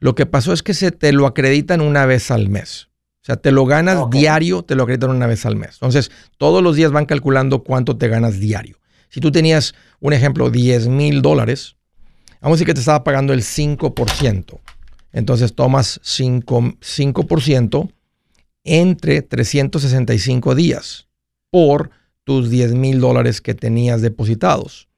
Lo 0.03 0.15
que 0.15 0.25
pasó 0.25 0.51
es 0.51 0.63
que 0.63 0.73
se 0.73 0.91
te 0.91 1.13
lo 1.13 1.25
acreditan 1.25 1.79
una 1.79 2.05
vez 2.05 2.29
al 2.29 2.49
mes. 2.49 2.89
O 3.21 3.25
sea, 3.25 3.37
te 3.37 3.53
lo 3.53 3.65
ganas 3.65 4.09
diario, 4.09 4.61
te 4.61 4.75
lo 4.75 4.83
acreditan 4.83 5.11
una 5.11 5.27
vez 5.27 5.45
al 5.45 5.55
mes. 5.55 5.75
Entonces, 5.75 6.11
todos 6.37 6.61
los 6.61 6.75
días 6.75 6.91
van 6.91 7.05
calculando 7.05 7.63
cuánto 7.63 7.95
te 7.95 8.09
ganas 8.09 8.37
diario. 8.37 8.81
Si 9.07 9.21
tú 9.21 9.31
tenías, 9.31 9.75
un 10.01 10.11
ejemplo, 10.11 10.49
10 10.49 10.89
mil 10.89 11.21
dólares, 11.21 11.77
vamos 12.41 12.55
a 12.55 12.57
decir 12.57 12.67
que 12.67 12.73
te 12.73 12.81
estaba 12.81 13.05
pagando 13.05 13.31
el 13.31 13.43
5%. 13.43 14.59
Entonces 15.13 15.55
tomas 15.55 16.01
5%, 16.01 17.93
entre 18.65 19.21
365 19.21 20.53
días 20.53 21.07
por 21.49 21.91
tus 22.25 22.49
10 22.49 22.73
mil 22.73 22.99
dólares 22.99 23.39
que 23.39 23.53
tenías 23.53 24.01
depositados. 24.01 24.89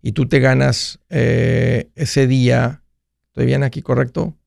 Y 0.00 0.12
tú 0.12 0.26
te 0.26 0.40
ganas 0.40 1.00
eh, 1.10 1.90
ese 1.96 2.26
día, 2.26 2.82
¿estoy 3.26 3.44
bien 3.44 3.62
aquí 3.62 3.82
correcto? 3.82 4.37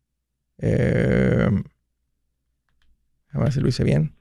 Eh, 0.62 1.50
a 3.34 3.40
ver 3.40 3.52
si 3.52 3.60
lo 3.60 3.68
hice 3.68 3.84
bien. 3.84 4.16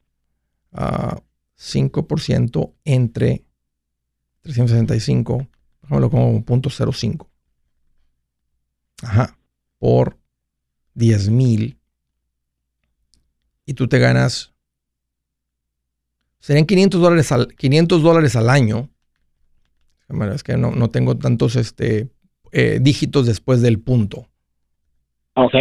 5% 0.73 2.65
ah, 2.65 2.81
entre 2.85 3.45
365, 4.43 5.47
déjamelo 5.83 6.11
como 6.11 6.45
.05. 6.45 7.27
Ajá, 9.03 9.37
por 9.79 10.19
10 10.95 11.31
mil 11.31 11.79
y 13.65 13.75
tú 13.75 13.89
te 13.89 13.99
ganas, 13.99 14.53
serían 16.41 16.67
500 16.67 17.01
dólares 17.01 17.33
al, 17.33 17.55
500 17.55 18.03
dólares 18.03 18.37
al 18.37 18.51
año. 18.51 18.91
Es 20.35 20.43
que 20.43 20.57
no, 20.57 20.73
no 20.73 20.91
tengo 20.91 21.17
tantos 21.17 21.55
este, 21.55 22.11
eh, 22.51 22.79
dígitos 22.83 23.27
después 23.27 23.63
del 23.63 23.79
punto. 23.79 24.27
Ok. 25.35 25.55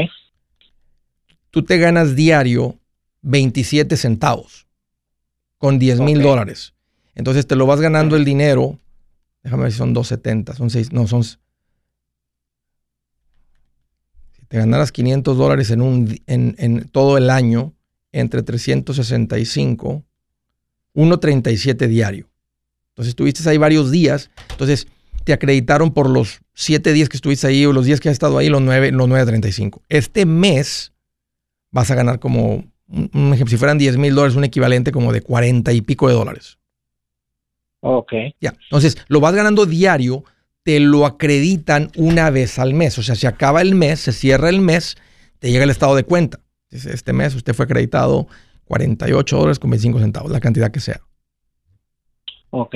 Tú 1.52 1.64
te 1.64 1.78
ganas 1.78 2.16
diario 2.16 2.80
27 3.22 3.98
centavos 3.98 4.68
con 5.58 5.80
10 5.80 6.00
mil 6.02 6.22
dólares. 6.22 6.74
Entonces 7.16 7.48
te 7.48 7.56
lo 7.56 7.66
vas 7.66 7.82
ganando 7.82 8.16
el 8.16 8.24
dinero. 8.26 8.80
Déjame 9.44 9.64
ver 9.64 9.72
si 9.72 9.78
son 9.78 9.94
270, 9.94 10.56
son 10.56 10.70
6, 10.70 10.94
no, 10.94 11.08
son... 11.08 11.24
Si 11.24 11.40
te 14.48 14.58
ganaras 14.58 14.92
500 14.92 15.38
dólares 15.38 15.72
en, 15.72 15.82
un, 15.82 16.20
en, 16.28 16.56
en 16.58 16.88
todo 16.90 17.18
el 17.18 17.30
año, 17.30 17.74
entre 18.12 18.44
365, 18.44 20.04
1.37 20.96 21.88
diario. 21.88 22.30
Entonces 22.90 23.10
estuviste 23.12 23.48
ahí 23.50 23.58
varios 23.58 23.92
días. 23.92 24.30
Entonces 24.52 24.88
te 25.24 25.34
acreditaron 25.34 25.94
por 25.94 26.10
los 26.10 26.42
7 26.54 26.92
días 26.94 27.10
que 27.10 27.18
estuviste 27.18 27.48
ahí 27.48 27.66
o 27.66 27.74
los 27.74 27.86
días 27.86 28.00
que 28.00 28.10
has 28.10 28.14
estado 28.14 28.38
ahí, 28.38 28.50
los 28.50 28.62
9, 28.62 28.92
los 28.92 29.08
9.35. 29.08 29.82
Este 29.90 30.26
mes 30.26 30.92
vas 31.72 31.92
a 31.92 31.96
ganar 31.96 32.20
como, 32.20 32.64
un, 32.88 33.34
ejemplo, 33.34 33.48
si 33.48 33.58
fueran 33.58 33.78
10 33.78 33.98
mil 33.98 34.16
dólares, 34.16 34.36
un 34.36 34.44
equivalente 34.44 34.92
como 34.92 35.12
de 35.12 35.22
40 35.22 35.72
y 35.74 35.82
pico 35.82 36.08
de 36.08 36.14
dólares. 36.14 36.58
Ok. 37.82 38.14
Ya. 38.42 38.56
Entonces 38.64 38.98
lo 39.08 39.20
vas 39.20 39.34
ganando 39.34 39.66
diario, 39.66 40.24
te 40.64 40.80
lo 40.80 41.06
acreditan 41.06 41.92
una 41.96 42.30
vez 42.30 42.60
al 42.60 42.74
mes. 42.74 42.98
O 42.98 43.04
sea, 43.04 43.16
se 43.16 43.28
acaba 43.28 43.62
el 43.62 43.76
mes, 43.76 44.00
se 44.00 44.12
cierra 44.12 44.50
el 44.50 44.62
mes, 44.62 44.98
te 45.40 45.52
llega 45.52 45.64
el 45.64 45.70
estado 45.70 45.96
de 45.96 46.04
cuenta. 46.04 46.40
Este 46.70 47.14
mes 47.14 47.36
usted 47.36 47.54
fue 47.54 47.66
acreditado 47.66 48.28
48 48.66 49.38
dólares 49.38 49.60
con 49.60 49.72
25 49.72 50.00
centavos, 50.00 50.32
la 50.32 50.40
cantidad 50.40 50.72
que 50.72 50.80
sea. 50.80 51.02
Ok. 52.52 52.76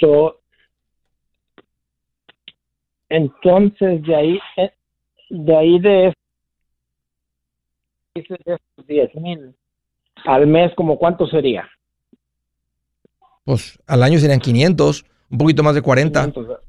So, 0.00 0.42
entonces, 3.08 4.02
de 4.02 4.16
ahí, 4.16 4.38
eh, 4.56 4.72
de 5.28 5.56
ahí 5.56 5.78
de 5.78 6.14
esos 8.14 8.38
10 8.86 9.14
mil 9.16 9.54
al 10.24 10.46
mes, 10.46 10.72
¿como 10.76 10.98
cuánto 10.98 11.26
sería? 11.26 11.68
Pues 13.44 13.78
al 13.86 14.02
año 14.02 14.18
serían 14.18 14.40
500, 14.40 15.04
un 15.30 15.38
poquito 15.38 15.62
más 15.62 15.74
de 15.74 15.82
40. 15.82 16.32
500, 16.32 16.60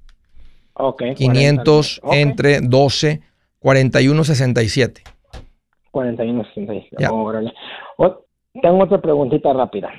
okay, 0.74 1.14
500 1.14 2.02
entre 2.12 2.62
12, 2.62 3.22
41, 3.60 4.24
67. 4.24 5.04
41, 5.92 6.46
67. 6.46 7.08
Órale. 7.12 7.54
tengo 8.62 8.84
otra 8.84 9.02
preguntita 9.02 9.54
rápida. 9.54 9.92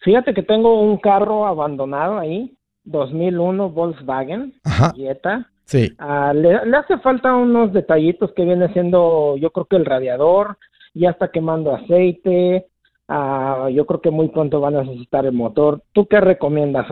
Fíjate 0.00 0.32
que 0.34 0.42
tengo 0.42 0.80
un 0.80 0.98
carro 0.98 1.46
abandonado 1.46 2.18
ahí, 2.18 2.56
2001 2.84 3.70
Volkswagen, 3.70 4.54
Jetta. 4.94 5.50
Sí. 5.68 5.92
Ah, 5.98 6.32
le, 6.34 6.54
hace 6.54 6.96
falta 6.98 7.36
unos 7.36 7.74
detallitos 7.74 8.32
que 8.34 8.42
viene 8.42 8.72
siendo, 8.72 9.36
yo 9.36 9.50
creo 9.50 9.66
que 9.66 9.76
el 9.76 9.84
radiador, 9.84 10.56
ya 10.94 11.10
está 11.10 11.30
quemando 11.30 11.74
aceite, 11.74 12.68
uh, 13.08 13.68
yo 13.68 13.84
creo 13.84 14.00
que 14.00 14.10
muy 14.10 14.28
pronto 14.28 14.60
van 14.60 14.76
a 14.76 14.82
necesitar 14.82 15.26
el 15.26 15.32
motor. 15.32 15.82
¿Tú 15.92 16.06
qué 16.06 16.22
recomiendas? 16.22 16.86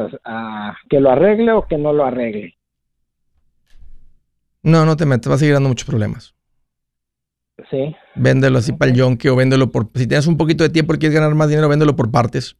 ¿Que 0.90 1.00
lo 1.00 1.10
arregle 1.10 1.52
o 1.52 1.66
que 1.66 1.78
no 1.78 1.94
lo 1.94 2.04
arregle? 2.04 2.54
No, 4.62 4.84
no 4.84 4.94
te 4.94 5.06
metes, 5.06 5.30
va 5.30 5.36
a 5.36 5.38
seguir 5.38 5.54
dando 5.54 5.70
muchos 5.70 5.88
problemas. 5.88 6.34
Sí. 7.70 7.96
Véndelo 8.14 8.58
así 8.58 8.72
para 8.72 8.90
el 8.90 8.96
yonke 8.98 9.30
o 9.30 9.36
véndelo 9.36 9.72
por... 9.72 9.88
Si 9.94 10.06
tienes 10.06 10.26
un 10.26 10.36
poquito 10.36 10.64
de 10.64 10.70
tiempo 10.70 10.94
y 10.94 10.98
quieres 10.98 11.18
ganar 11.18 11.34
más 11.34 11.48
dinero, 11.48 11.70
véndelo 11.70 11.96
por 11.96 12.10
partes. 12.10 12.58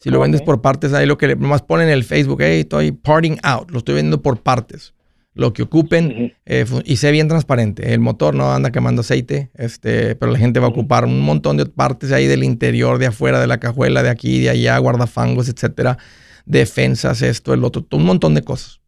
Si 0.00 0.08
lo 0.08 0.18
vendes 0.20 0.40
por 0.40 0.62
partes, 0.62 0.94
ahí 0.94 1.04
lo 1.04 1.18
que 1.18 1.28
le, 1.28 1.36
más 1.36 1.60
ponen 1.60 1.88
en 1.88 1.92
el 1.92 2.04
Facebook, 2.04 2.38
hey, 2.40 2.60
estoy 2.60 2.90
parting 2.90 3.36
out, 3.42 3.70
lo 3.70 3.78
estoy 3.78 3.96
vendiendo 3.96 4.22
por 4.22 4.42
partes. 4.42 4.94
Lo 5.34 5.52
que 5.52 5.62
ocupen 5.62 6.34
eh, 6.46 6.64
y 6.84 6.96
sé 6.96 7.12
bien 7.12 7.28
transparente. 7.28 7.92
El 7.92 8.00
motor 8.00 8.34
no 8.34 8.50
anda 8.50 8.72
quemando 8.72 9.02
aceite, 9.02 9.50
este, 9.54 10.16
pero 10.16 10.32
la 10.32 10.38
gente 10.38 10.58
va 10.58 10.66
a 10.66 10.70
ocupar 10.70 11.04
un 11.04 11.20
montón 11.20 11.58
de 11.58 11.66
partes 11.66 12.12
ahí 12.12 12.26
del 12.26 12.44
interior, 12.44 12.98
de 12.98 13.06
afuera, 13.06 13.40
de 13.40 13.46
la 13.46 13.60
cajuela, 13.60 14.02
de 14.02 14.08
aquí, 14.08 14.40
de 14.40 14.50
allá, 14.50 14.76
guardafangos, 14.78 15.48
etcétera, 15.48 15.98
defensas, 16.46 17.20
esto, 17.20 17.52
el 17.52 17.62
otro, 17.62 17.86
un 17.92 18.04
montón 18.04 18.34
de 18.34 18.42
cosas. 18.42 18.80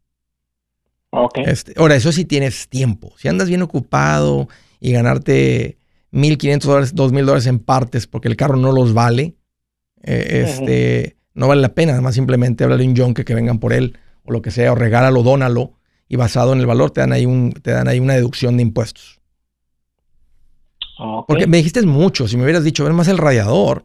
Okay. 1.11 1.43
Este, 1.45 1.73
ahora, 1.77 1.95
eso 1.95 2.11
sí 2.11 2.25
tienes 2.25 2.67
tiempo. 2.67 3.13
Si 3.17 3.27
andas 3.27 3.47
bien 3.47 3.61
ocupado 3.61 4.49
y 4.79 4.91
ganarte 4.93 5.77
1.500 6.11 6.59
dólares, 6.61 6.95
2.000 6.95 7.19
dólares 7.19 7.45
en 7.45 7.59
partes 7.59 8.07
porque 8.07 8.27
el 8.27 8.35
carro 8.35 8.57
no 8.57 8.71
los 8.71 8.93
vale, 8.93 9.35
eh, 10.03 10.45
este, 10.45 11.17
no 11.33 11.47
vale 11.47 11.61
la 11.61 11.73
pena, 11.73 11.93
además 11.93 12.15
simplemente 12.15 12.63
hablarle 12.63 12.87
un 12.87 12.95
yonke 12.95 13.25
que 13.25 13.33
vengan 13.33 13.59
por 13.59 13.73
él 13.73 13.97
o 14.23 14.31
lo 14.31 14.41
que 14.41 14.51
sea, 14.51 14.71
o 14.71 14.75
regálalo, 14.75 15.23
dónalo 15.23 15.73
y 16.07 16.15
basado 16.15 16.53
en 16.53 16.59
el 16.59 16.65
valor 16.65 16.91
te 16.91 17.01
dan 17.01 17.13
ahí, 17.13 17.25
un, 17.25 17.53
te 17.53 17.71
dan 17.71 17.87
ahí 17.87 17.99
una 17.99 18.13
deducción 18.13 18.57
de 18.57 18.63
impuestos. 18.63 19.19
Porque 21.27 21.47
me 21.47 21.57
dijiste 21.57 21.81
mucho, 21.81 22.27
si 22.27 22.37
me 22.37 22.43
hubieras 22.43 22.63
dicho, 22.63 22.85
ven 22.85 22.93
más 22.93 23.07
el 23.07 23.17
radiador, 23.17 23.83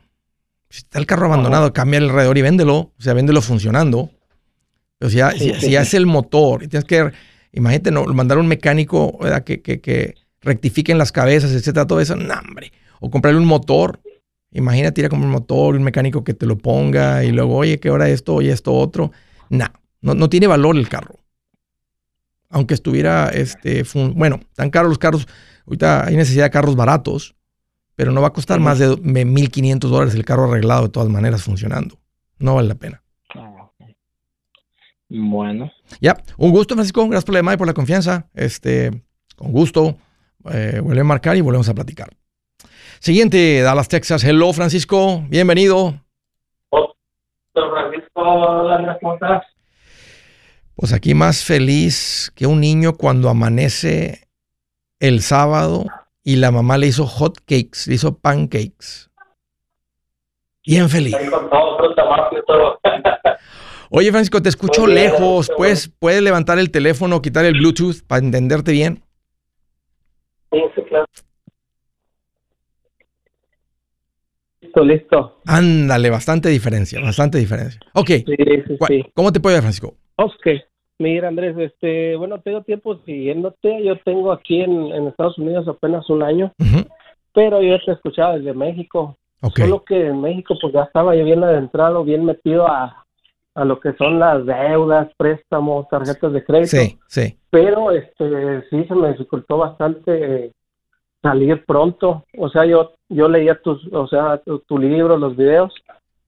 si 0.68 0.80
está 0.80 0.98
el 0.98 1.06
carro 1.06 1.26
abandonado, 1.26 1.72
cambia 1.72 1.98
el 1.98 2.10
radiador 2.10 2.36
y 2.36 2.42
véndelo, 2.42 2.76
o 2.76 2.94
sea, 2.98 3.14
véndelo 3.14 3.40
funcionando. 3.40 4.10
Pero 4.98 5.10
si 5.10 5.16
ya, 5.16 5.30
si, 5.30 5.74
es 5.74 5.94
el 5.94 6.06
motor 6.06 6.64
y 6.64 6.68
tienes 6.68 6.84
que, 6.84 7.10
imagínate, 7.52 7.90
no, 7.90 8.04
mandar 8.06 8.38
un 8.38 8.46
mecánico 8.46 9.18
Que, 9.44 9.62
que, 9.62 9.80
que 9.80 10.16
rectifiquen 10.42 10.98
las 10.98 11.12
cabezas, 11.12 11.52
etcétera, 11.52 11.86
todo 11.86 12.00
eso, 12.00 12.14
no, 12.14 12.34
hombre. 12.34 12.72
O 13.00 13.10
comprarle 13.10 13.40
un 13.40 13.46
motor 13.46 14.00
Imagínate 14.52 15.00
ir 15.00 15.06
a 15.06 15.08
comprar 15.10 15.26
un 15.26 15.32
motor, 15.32 15.76
un 15.76 15.82
mecánico 15.82 16.24
que 16.24 16.34
te 16.34 16.46
lo 16.46 16.56
ponga 16.56 17.24
y 17.24 17.32
luego, 17.32 17.56
oye, 17.56 17.78
¿qué 17.78 17.90
hora 17.90 18.08
esto? 18.08 18.34
Oye, 18.36 18.50
esto 18.50 18.72
otro. 18.72 19.12
no, 19.50 19.68
no 20.00 20.28
tiene 20.28 20.46
valor 20.46 20.76
el 20.76 20.88
carro. 20.88 21.16
Aunque 22.50 22.74
estuviera, 22.74 23.28
este, 23.28 23.84
bueno, 24.14 24.40
tan 24.54 24.70
caros 24.70 24.88
los 24.88 24.98
carros. 24.98 25.28
Ahorita 25.66 26.06
hay 26.06 26.16
necesidad 26.16 26.44
de 26.44 26.50
carros 26.50 26.76
baratos, 26.76 27.34
pero 27.94 28.10
no 28.10 28.22
va 28.22 28.28
a 28.28 28.32
costar 28.32 28.58
más 28.58 28.78
de 28.78 28.88
1.500 28.88 29.80
dólares 29.80 30.14
el 30.14 30.24
carro 30.24 30.50
arreglado 30.50 30.84
de 30.84 30.88
todas 30.88 31.10
maneras 31.10 31.42
funcionando. 31.42 31.98
No 32.38 32.54
vale 32.54 32.68
la 32.68 32.74
pena. 32.76 33.02
Ah, 33.34 33.70
bueno. 35.08 35.70
Ya, 36.00 36.16
un 36.38 36.50
gusto, 36.52 36.74
Francisco. 36.74 37.06
Gracias 37.06 37.24
por 37.24 37.34
la 37.34 37.40
llamada 37.40 37.56
y 37.56 37.58
por 37.58 37.66
la 37.66 37.74
confianza. 37.74 38.28
Este, 38.34 39.02
con 39.36 39.52
gusto. 39.52 39.98
Eh, 40.50 40.80
vuelve 40.82 41.00
a 41.00 41.04
marcar 41.04 41.36
y 41.36 41.42
volvemos 41.42 41.68
a 41.68 41.74
platicar. 41.74 42.08
Siguiente, 43.00 43.60
Dallas, 43.62 43.88
Texas. 43.88 44.24
Hello, 44.24 44.52
Francisco. 44.52 45.22
Bienvenido. 45.28 45.94
Hola, 46.70 46.92
Francisco. 47.54 48.20
Hola, 48.20 48.98
¿cómo 49.00 49.14
estás? 49.14 49.44
Pues 50.74 50.92
aquí 50.92 51.14
más 51.14 51.44
feliz 51.44 52.32
que 52.34 52.46
un 52.46 52.60
niño 52.60 52.94
cuando 52.94 53.28
amanece 53.28 54.28
el 55.00 55.22
sábado 55.22 55.86
y 56.22 56.36
la 56.36 56.50
mamá 56.50 56.78
le 56.78 56.88
hizo 56.88 57.06
hot 57.06 57.38
cakes, 57.40 57.86
le 57.86 57.94
hizo 57.94 58.18
pancakes. 58.18 59.10
Bien 60.64 60.88
feliz. 60.88 61.16
Oye, 63.90 64.10
Francisco, 64.10 64.42
te 64.42 64.50
escucho 64.50 64.86
lejos. 64.86 65.50
¿Puedes, 65.56 65.88
¿Puedes 65.88 66.22
levantar 66.22 66.58
el 66.58 66.70
teléfono, 66.70 67.22
quitar 67.22 67.44
el 67.44 67.54
Bluetooth 67.54 68.02
para 68.06 68.24
entenderte 68.24 68.72
bien? 68.72 69.02
Sí, 70.52 70.60
sí, 70.74 70.82
claro. 70.82 71.06
Listo, 74.78 74.84
listo. 74.84 75.40
Ándale, 75.46 76.10
bastante 76.10 76.48
diferencia, 76.48 77.00
bastante 77.00 77.38
diferencia. 77.38 77.80
Ok. 77.94 78.06
Sí, 78.08 78.24
sí, 78.86 79.06
¿Cómo 79.14 79.32
te 79.32 79.40
puedo 79.40 79.54
ayudar, 79.54 79.62
Francisco? 79.62 79.94
Ok. 80.16 80.46
Mira, 80.98 81.28
Andrés, 81.28 81.56
este, 81.58 82.16
bueno, 82.16 82.40
tengo 82.40 82.62
tiempo 82.62 82.98
siguiéndote. 83.04 83.84
Yo 83.84 83.96
tengo 84.04 84.32
aquí 84.32 84.60
en, 84.60 85.06
Estados 85.06 85.38
Unidos 85.38 85.66
apenas 85.68 86.08
un 86.10 86.22
año, 86.22 86.52
pero 87.32 87.62
yo 87.62 87.78
te 87.84 87.92
escuchaba 87.92 88.36
desde 88.36 88.52
México. 88.52 89.16
Solo 89.54 89.84
que 89.84 90.06
en 90.06 90.20
México, 90.20 90.56
pues 90.60 90.72
ya 90.74 90.82
estaba 90.82 91.14
yo 91.14 91.24
bien 91.24 91.44
adentrado, 91.44 92.02
bien 92.02 92.24
metido 92.24 92.66
a, 92.66 93.04
a 93.54 93.64
lo 93.64 93.78
que 93.78 93.92
son 93.92 94.18
las 94.18 94.44
deudas, 94.44 95.08
préstamos, 95.16 95.88
tarjetas 95.88 96.32
de 96.32 96.44
crédito. 96.44 96.76
Sí, 96.76 96.98
sí. 97.06 97.38
Pero 97.50 97.92
este, 97.92 98.62
sí 98.70 98.84
se 98.84 98.94
me 98.96 99.10
dificultó 99.10 99.58
bastante 99.58 100.52
salir 101.22 101.64
pronto. 101.64 102.24
O 102.36 102.48
sea, 102.48 102.64
yo 102.64 102.92
yo 103.08 103.28
leía 103.28 103.60
tus, 103.60 103.86
o 103.92 104.06
sea, 104.06 104.40
tu, 104.66 104.78
libro, 104.78 105.16
los 105.16 105.36
videos. 105.36 105.72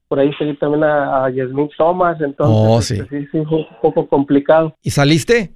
Por 0.07 0.19
ahí 0.19 0.33
seguí 0.33 0.57
también 0.57 0.83
a, 0.83 1.25
a 1.25 1.29
Yasmin 1.29 1.69
Thomas, 1.77 2.19
entonces 2.19 2.55
oh, 2.57 2.79
este, 2.79 3.07
sí. 3.07 3.27
sí, 3.31 3.45
fue 3.45 3.59
un 3.59 3.67
poco 3.81 4.07
complicado. 4.07 4.75
¿Y 4.81 4.89
saliste? 4.89 5.53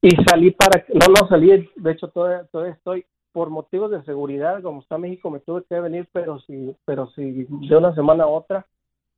Y 0.00 0.10
salí 0.28 0.50
para, 0.50 0.84
no, 0.94 1.06
no 1.08 1.28
salí, 1.28 1.68
de 1.76 1.92
hecho 1.92 2.08
todavía, 2.08 2.44
todavía 2.50 2.74
estoy, 2.74 3.04
por 3.32 3.50
motivos 3.50 3.90
de 3.90 4.02
seguridad, 4.04 4.62
como 4.62 4.80
está 4.80 4.96
México, 4.96 5.30
me 5.30 5.40
tuve 5.40 5.62
que 5.68 5.78
venir, 5.80 6.08
pero 6.12 6.38
sí, 6.40 6.74
pero 6.84 7.10
sí, 7.14 7.46
de 7.48 7.76
una 7.76 7.94
semana 7.94 8.24
a 8.24 8.28
otra, 8.28 8.66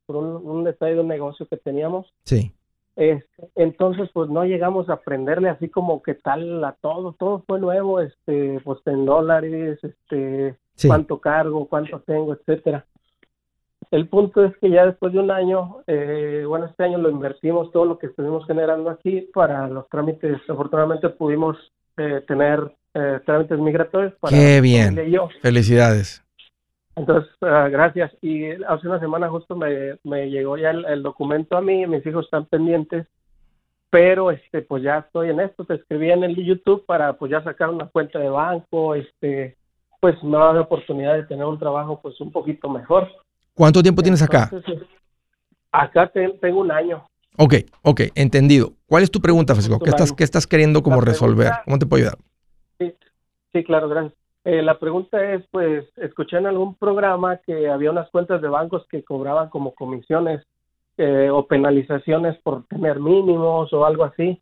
por 0.05 0.17
un, 0.17 0.45
un 0.45 0.63
detalle 0.63 0.95
de 0.95 1.01
un 1.01 1.07
negocio 1.07 1.45
que 1.45 1.57
teníamos. 1.57 2.07
Sí. 2.23 2.51
Este, 2.97 3.47
entonces, 3.55 4.09
pues 4.11 4.27
no 4.29 4.43
llegamos 4.43 4.89
a 4.89 4.93
aprenderle 4.93 5.49
así 5.49 5.69
como 5.69 6.01
que 6.01 6.15
tal 6.15 6.63
a 6.63 6.73
todo, 6.81 7.13
todo 7.13 7.43
fue 7.45 7.59
nuevo, 7.59 8.01
este, 8.01 8.59
pues 8.63 8.79
en 8.87 9.05
dólares, 9.05 9.79
este, 9.83 10.57
cuánto 10.85 11.21
cargo, 11.21 11.67
cuánto 11.67 11.99
tengo, 11.99 12.33
etcétera. 12.33 12.85
El 13.91 14.09
punto 14.09 14.43
es 14.43 14.57
que 14.57 14.71
ya 14.71 14.87
después 14.87 15.13
de 15.13 15.19
un 15.19 15.29
año, 15.29 15.77
eh, 15.85 16.43
bueno, 16.47 16.65
este 16.65 16.83
año 16.83 16.97
lo 16.97 17.11
invertimos 17.11 17.71
todo 17.71 17.85
lo 17.85 17.99
que 17.99 18.07
estuvimos 18.07 18.45
generando 18.47 18.89
aquí 18.89 19.21
para 19.31 19.67
los 19.67 19.87
trámites. 19.89 20.37
Afortunadamente 20.49 21.07
pudimos 21.09 21.55
eh, 21.97 22.21
tener 22.27 22.59
eh, 22.95 23.19
trámites 23.25 23.59
migratorios. 23.59 24.13
Para 24.19 24.35
Qué 24.35 24.59
bien. 24.59 24.97
Felicidades. 25.41 26.26
Entonces, 26.97 27.31
ah, 27.41 27.69
gracias. 27.69 28.11
Y 28.21 28.49
hace 28.63 28.87
una 28.87 28.99
semana 28.99 29.29
justo 29.29 29.55
me, 29.55 29.99
me 30.03 30.29
llegó 30.31 30.57
ya 30.57 30.71
el, 30.71 31.03
documento 31.03 31.55
a 31.55 31.61
mí, 31.61 31.85
mis 31.85 32.03
hijos 32.05 32.25
están 32.25 32.45
pendientes, 32.45 33.05
pero 33.91 34.31
este 34.31 34.63
pues 34.63 34.81
ya 34.81 34.97
estoy 34.97 35.29
en 35.29 35.39
esto, 35.39 35.63
te 35.63 35.75
escribí 35.75 36.11
en 36.11 36.23
el 36.23 36.35
YouTube 36.35 36.85
para 36.87 37.13
pues 37.13 37.31
ya 37.31 37.43
sacar 37.43 37.69
una 37.69 37.85
cuenta 37.85 38.17
de 38.17 38.29
banco, 38.29 38.95
este 38.95 39.55
pues 40.01 40.21
me 40.23 40.37
da 40.37 40.53
la 40.53 40.61
oportunidad 40.61 41.13
de 41.13 41.23
tener 41.23 41.45
un 41.45 41.59
trabajo 41.59 41.99
pues 42.01 42.19
un 42.19 42.31
poquito 42.31 42.67
mejor. 42.67 43.07
¿Cuánto 43.53 43.83
tiempo 43.83 44.01
tienes 44.01 44.23
acá? 44.23 44.49
acá 45.71 46.11
tengo 46.41 46.61
un 46.61 46.71
año. 46.71 47.05
Ok, 47.37 47.53
ok, 47.83 48.01
entendido. 48.15 48.73
¿Cuál 48.87 49.03
es 49.03 49.11
tu 49.11 49.21
pregunta, 49.21 49.53
Francisco? 49.53 49.79
¿Qué 49.79 49.91
estás, 49.91 50.11
qué 50.11 50.23
estás 50.23 50.47
queriendo 50.47 50.81
como 50.81 51.01
resolver? 51.01 51.51
¿Cómo 51.65 51.77
te 51.77 51.85
puedo 51.85 52.03
ayudar? 52.03 52.17
Sí, 52.79 52.91
sí 53.53 53.63
claro, 53.63 53.87
gracias. 53.87 54.26
Eh, 54.47 54.61
la 54.61 54.79
pregunta 54.79 55.33
es, 55.33 55.43
pues, 55.51 55.83
escuché 55.97 56.37
en 56.37 56.47
algún 56.47 56.75
programa 56.75 57.35
que 57.45 57.67
había 57.67 57.91
unas 57.91 58.09
cuentas 58.11 58.41
de 58.41 58.47
bancos 58.47 58.87
que 58.89 59.03
cobraban 59.03 59.49
como 59.49 59.75
comisiones 59.75 60.41
eh, 60.97 61.29
o 61.29 61.45
penalizaciones 61.47 62.37
por 62.43 62.65
tener 62.67 62.97
mínimos 63.01 63.73
o 63.73 63.85
algo 63.85 64.05
así. 64.05 64.41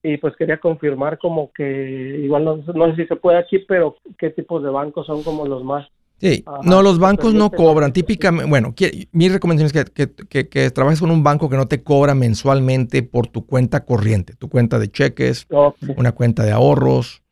Y 0.00 0.16
pues 0.18 0.36
quería 0.36 0.58
confirmar 0.58 1.18
como 1.18 1.50
que, 1.50 2.20
igual 2.22 2.44
no, 2.44 2.56
no 2.72 2.90
sé 2.90 3.02
si 3.02 3.08
se 3.08 3.16
puede 3.16 3.36
aquí, 3.36 3.58
pero 3.66 3.96
qué 4.16 4.30
tipos 4.30 4.62
de 4.62 4.70
bancos 4.70 5.06
son 5.06 5.24
como 5.24 5.44
los 5.44 5.64
más 5.64 5.88
Sí, 6.20 6.44
no, 6.62 6.82
los 6.82 7.00
bancos 7.00 7.34
no 7.34 7.50
cobran. 7.50 7.92
Típicamente, 7.92 8.48
bueno, 8.48 8.72
mi 9.10 9.28
recomendación 9.28 9.84
es 9.84 9.90
que, 10.28 10.70
trabajes 10.70 11.00
con 11.00 11.10
un 11.10 11.24
banco 11.24 11.50
que 11.50 11.56
no 11.56 11.66
te 11.66 11.82
cobra 11.82 12.14
mensualmente 12.14 13.02
por 13.02 13.26
tu 13.26 13.44
cuenta 13.44 13.84
corriente, 13.84 14.34
tu 14.36 14.48
cuenta 14.48 14.78
de 14.78 14.88
cheques, 14.88 15.48
una 15.96 16.12
cuenta 16.12 16.44
de 16.44 16.52
ahorros, 16.52 17.22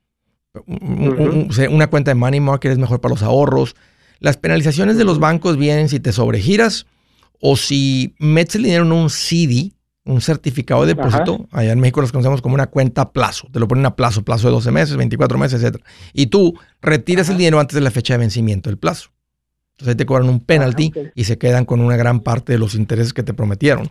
una 0.66 1.86
cuenta 1.88 2.10
de 2.10 2.14
money 2.14 2.40
market 2.40 2.72
es 2.72 2.78
mejor 2.78 3.00
para 3.00 3.14
los 3.14 3.22
ahorros. 3.22 3.76
Las 4.18 4.36
penalizaciones 4.36 4.96
de 4.96 5.04
los 5.04 5.18
bancos 5.18 5.56
vienen 5.56 5.88
si 5.88 6.00
te 6.00 6.12
sobregiras 6.12 6.86
o 7.40 7.56
si 7.56 8.14
metes 8.18 8.56
el 8.56 8.64
dinero 8.64 8.84
en 8.84 8.92
un 8.92 9.10
CD, 9.10 9.72
un 10.04 10.20
certificado 10.20 10.82
de 10.82 10.94
depósito. 10.94 11.48
Allá 11.52 11.72
en 11.72 11.80
México 11.80 12.00
los 12.00 12.12
conocemos 12.12 12.42
como 12.42 12.54
una 12.54 12.66
cuenta 12.66 13.02
a 13.02 13.12
plazo. 13.12 13.48
Te 13.52 13.60
lo 13.60 13.68
ponen 13.68 13.86
a 13.86 13.96
plazo, 13.96 14.22
plazo 14.22 14.48
de 14.48 14.52
12 14.54 14.70
meses, 14.72 14.96
24 14.96 15.38
meses, 15.38 15.62
etc. 15.62 15.82
Y 16.12 16.26
tú 16.26 16.58
retiras 16.82 17.28
el 17.28 17.38
dinero 17.38 17.60
antes 17.60 17.74
de 17.74 17.80
la 17.80 17.90
fecha 17.90 18.14
de 18.14 18.18
vencimiento 18.18 18.68
del 18.68 18.78
plazo. 18.78 19.10
Entonces 19.72 19.92
ahí 19.92 19.96
te 19.96 20.06
cobran 20.06 20.28
un 20.28 20.40
penalty 20.40 20.92
y 21.14 21.24
se 21.24 21.38
quedan 21.38 21.64
con 21.64 21.80
una 21.80 21.96
gran 21.96 22.20
parte 22.20 22.52
de 22.52 22.58
los 22.58 22.74
intereses 22.74 23.14
que 23.14 23.22
te 23.22 23.32
prometieron. 23.32 23.90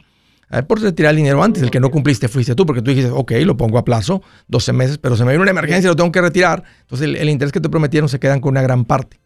Por 0.67 0.81
retirar 0.81 1.11
el 1.11 1.17
dinero 1.17 1.43
antes, 1.43 1.61
el 1.61 1.71
que 1.71 1.79
no 1.79 1.91
cumpliste 1.91 2.27
fuiste 2.27 2.55
tú, 2.55 2.65
porque 2.65 2.81
tú 2.81 2.89
dijiste, 2.89 3.11
ok, 3.11 3.33
lo 3.45 3.55
pongo 3.55 3.77
a 3.77 3.85
plazo, 3.85 4.21
12 4.47 4.73
meses, 4.73 4.97
pero 4.97 5.15
se 5.15 5.23
me 5.23 5.31
viene 5.31 5.43
una 5.43 5.51
emergencia, 5.51 5.89
lo 5.89 5.95
tengo 5.95 6.11
que 6.11 6.21
retirar. 6.21 6.63
Entonces 6.81 7.07
el, 7.07 7.29
interés 7.29 7.51
que 7.51 7.59
te 7.59 7.69
prometieron 7.69 8.09
se 8.09 8.19
quedan 8.19 8.41
con 8.41 8.51
una 8.51 8.61
gran 8.61 8.85
parte 8.85 9.19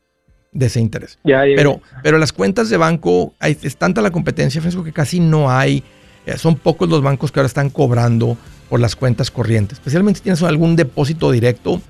de 0.51 0.65
ese 0.65 0.79
interés. 0.79 1.19
pero, 1.23 1.81
pero 2.03 2.17
las 2.17 2.33
cuentas 2.33 2.69
de 2.69 2.77
banco, 2.77 3.33
es 3.41 3.77
tanta 3.77 4.01
la 4.01 4.11
competencia, 4.11 4.61
Francisco, 4.61 4.83
que 4.83 4.91
casi 4.93 5.19
no 5.19 5.49
hay 5.49 5.83
eh, 6.25 6.37
son 6.37 6.55
pocos 6.55 6.89
los 6.89 7.01
bancos 7.01 7.31
que 7.31 7.39
ahora 7.39 7.47
están 7.47 7.69
cobrando 7.69 8.37
por 8.69 8.79
las 8.79 8.95
cuentas 8.95 9.29
corrientes, 9.29 9.77
especialmente 9.77 10.19
si 10.19 10.23
tienes 10.23 10.41
algún 10.43 10.75
depósito 10.75 11.31
directo. 11.31 11.81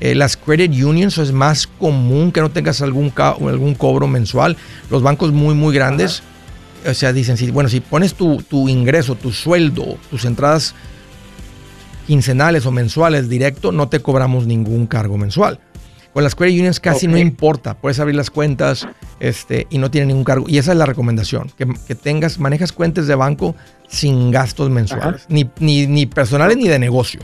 Eh, 0.00 0.14
las 0.14 0.36
credit 0.36 0.70
unions 0.70 1.18
es 1.18 1.32
más 1.32 1.66
común 1.66 2.30
que 2.30 2.40
no 2.40 2.50
tengas 2.50 2.82
algún, 2.82 3.12
algún 3.16 3.74
cobro 3.74 4.06
mensual. 4.06 4.56
Los 4.90 5.02
bancos 5.02 5.32
muy, 5.32 5.54
muy 5.54 5.74
grandes, 5.74 6.22
o 6.86 6.94
sea, 6.94 7.12
dicen, 7.12 7.36
si, 7.36 7.50
bueno, 7.50 7.68
si 7.68 7.80
pones 7.80 8.14
tu, 8.14 8.42
tu 8.42 8.68
ingreso, 8.68 9.14
tu 9.14 9.32
sueldo, 9.32 9.98
tus 10.10 10.24
entradas 10.24 10.74
quincenales 12.06 12.64
o 12.66 12.70
mensuales 12.70 13.28
directo, 13.28 13.72
no 13.72 13.88
te 13.88 14.00
cobramos 14.00 14.46
ningún 14.46 14.86
cargo 14.86 15.18
mensual. 15.18 15.60
Con 16.12 16.24
las 16.24 16.34
credit 16.34 16.58
unions 16.58 16.80
casi 16.80 17.06
no 17.06 17.18
importa, 17.18 17.74
puedes 17.74 18.00
abrir 18.00 18.16
las 18.16 18.30
cuentas 18.30 18.88
este, 19.20 19.66
y 19.70 19.78
no 19.78 19.90
tiene 19.90 20.08
ningún 20.08 20.24
cargo. 20.24 20.46
Y 20.48 20.58
esa 20.58 20.72
es 20.72 20.78
la 20.78 20.86
recomendación, 20.86 21.52
que, 21.56 21.66
que 21.86 21.94
tengas, 21.94 22.38
manejas 22.38 22.72
cuentas 22.72 23.06
de 23.06 23.14
banco 23.14 23.54
sin 23.88 24.30
gastos 24.30 24.70
mensuales, 24.70 25.26
ni, 25.28 25.48
ni, 25.60 25.86
ni 25.86 26.06
personales 26.06 26.56
ni 26.56 26.66
de 26.66 26.78
negocio. 26.78 27.20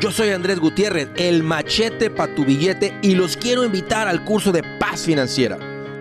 Yo 0.00 0.10
soy 0.10 0.30
Andrés 0.30 0.60
Gutiérrez, 0.60 1.08
el 1.16 1.42
machete 1.42 2.10
para 2.10 2.34
tu 2.34 2.44
billete 2.44 2.92
y 3.00 3.14
los 3.14 3.36
quiero 3.38 3.64
invitar 3.64 4.06
al 4.06 4.24
curso 4.24 4.52
de 4.52 4.62
paz 4.78 5.02
financiera. 5.02 5.73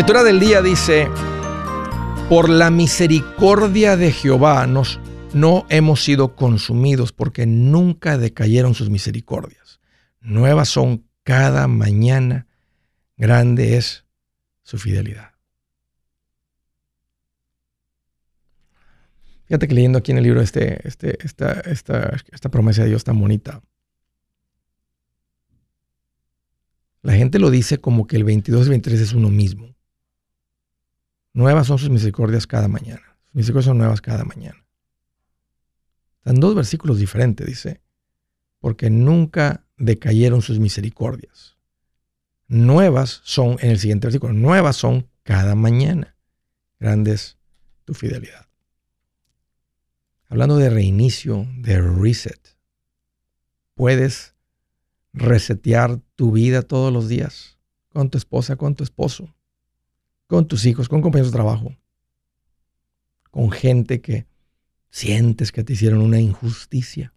Escritura 0.00 0.24
del 0.24 0.40
día 0.40 0.62
dice, 0.62 1.10
por 2.30 2.48
la 2.48 2.70
misericordia 2.70 3.98
de 3.98 4.12
Jehová 4.12 4.66
nos, 4.66 4.98
no 5.34 5.66
hemos 5.68 6.02
sido 6.02 6.36
consumidos 6.36 7.12
porque 7.12 7.44
nunca 7.44 8.16
decayeron 8.16 8.72
sus 8.72 8.88
misericordias. 8.88 9.78
Nuevas 10.22 10.70
son 10.70 11.04
cada 11.22 11.68
mañana, 11.68 12.46
grande 13.18 13.76
es 13.76 14.06
su 14.62 14.78
fidelidad. 14.78 15.32
Fíjate 19.48 19.68
que 19.68 19.74
leyendo 19.74 19.98
aquí 19.98 20.12
en 20.12 20.18
el 20.18 20.24
libro 20.24 20.40
este, 20.40 20.88
este, 20.88 21.18
esta, 21.22 21.60
esta, 21.60 22.16
esta 22.32 22.48
promesa 22.48 22.84
de 22.84 22.88
Dios 22.88 23.04
tan 23.04 23.20
bonita. 23.20 23.60
La 27.02 27.12
gente 27.12 27.38
lo 27.38 27.50
dice 27.50 27.82
como 27.82 28.06
que 28.06 28.16
el 28.16 28.24
22 28.24 28.66
y 28.66 28.70
23 28.70 28.98
es 28.98 29.12
uno 29.12 29.28
mismo. 29.28 29.74
Nuevas 31.32 31.68
son 31.68 31.78
sus 31.78 31.90
misericordias 31.90 32.46
cada 32.46 32.68
mañana. 32.68 33.16
Sus 33.26 33.34
misericordias 33.34 33.66
son 33.66 33.78
nuevas 33.78 34.00
cada 34.00 34.24
mañana. 34.24 34.64
Están 36.18 36.40
dos 36.40 36.54
versículos 36.54 36.98
diferentes, 36.98 37.46
dice, 37.46 37.80
porque 38.58 38.90
nunca 38.90 39.64
decayeron 39.76 40.42
sus 40.42 40.58
misericordias. 40.58 41.56
Nuevas 42.48 43.20
son, 43.24 43.56
en 43.60 43.70
el 43.70 43.78
siguiente 43.78 44.08
versículo, 44.08 44.32
nuevas 44.32 44.76
son 44.76 45.08
cada 45.22 45.54
mañana. 45.54 46.16
Grandes 46.78 47.38
tu 47.84 47.94
fidelidad. 47.94 48.48
Hablando 50.28 50.56
de 50.56 50.68
reinicio, 50.68 51.46
de 51.58 51.80
reset, 51.80 52.40
puedes 53.74 54.34
resetear 55.12 56.00
tu 56.16 56.32
vida 56.32 56.62
todos 56.62 56.92
los 56.92 57.08
días 57.08 57.58
con 57.88 58.10
tu 58.10 58.18
esposa, 58.18 58.56
con 58.56 58.74
tu 58.74 58.84
esposo 58.84 59.34
con 60.30 60.46
tus 60.46 60.64
hijos, 60.64 60.88
con 60.88 61.02
compañeros 61.02 61.32
de 61.32 61.36
trabajo, 61.36 61.76
con 63.32 63.50
gente 63.50 64.00
que 64.00 64.28
sientes 64.88 65.50
que 65.50 65.64
te 65.64 65.72
hicieron 65.72 66.00
una 66.02 66.20
injusticia. 66.20 67.12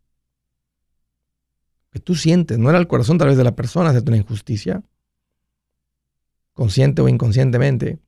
Que 1.92 2.00
tú 2.00 2.16
sientes, 2.16 2.58
no 2.58 2.72
era 2.72 2.80
el 2.80 2.88
corazón 2.88 3.20
tal 3.20 3.28
vez 3.28 3.38
de 3.38 3.44
la 3.44 3.56
persona 3.56 3.92
hacerte 3.92 4.10
una 4.10 4.18
injusticia, 4.18 4.82
consciente 6.54 7.04
o 7.04 7.08
inconscientemente. 7.08 8.00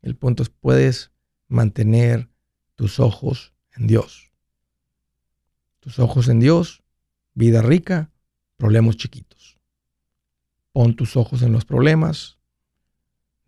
El 0.00 0.16
punto 0.16 0.42
es, 0.42 0.48
puedes 0.48 1.12
mantener 1.48 2.30
tus 2.74 3.00
ojos 3.00 3.52
en 3.76 3.86
Dios. 3.86 4.32
Tus 5.80 5.98
ojos 5.98 6.28
en 6.28 6.40
Dios, 6.40 6.82
vida 7.34 7.60
rica, 7.60 8.10
problemas 8.56 8.96
chiquitos. 8.96 9.58
Pon 10.72 10.96
tus 10.96 11.18
ojos 11.18 11.42
en 11.42 11.52
los 11.52 11.66
problemas. 11.66 12.38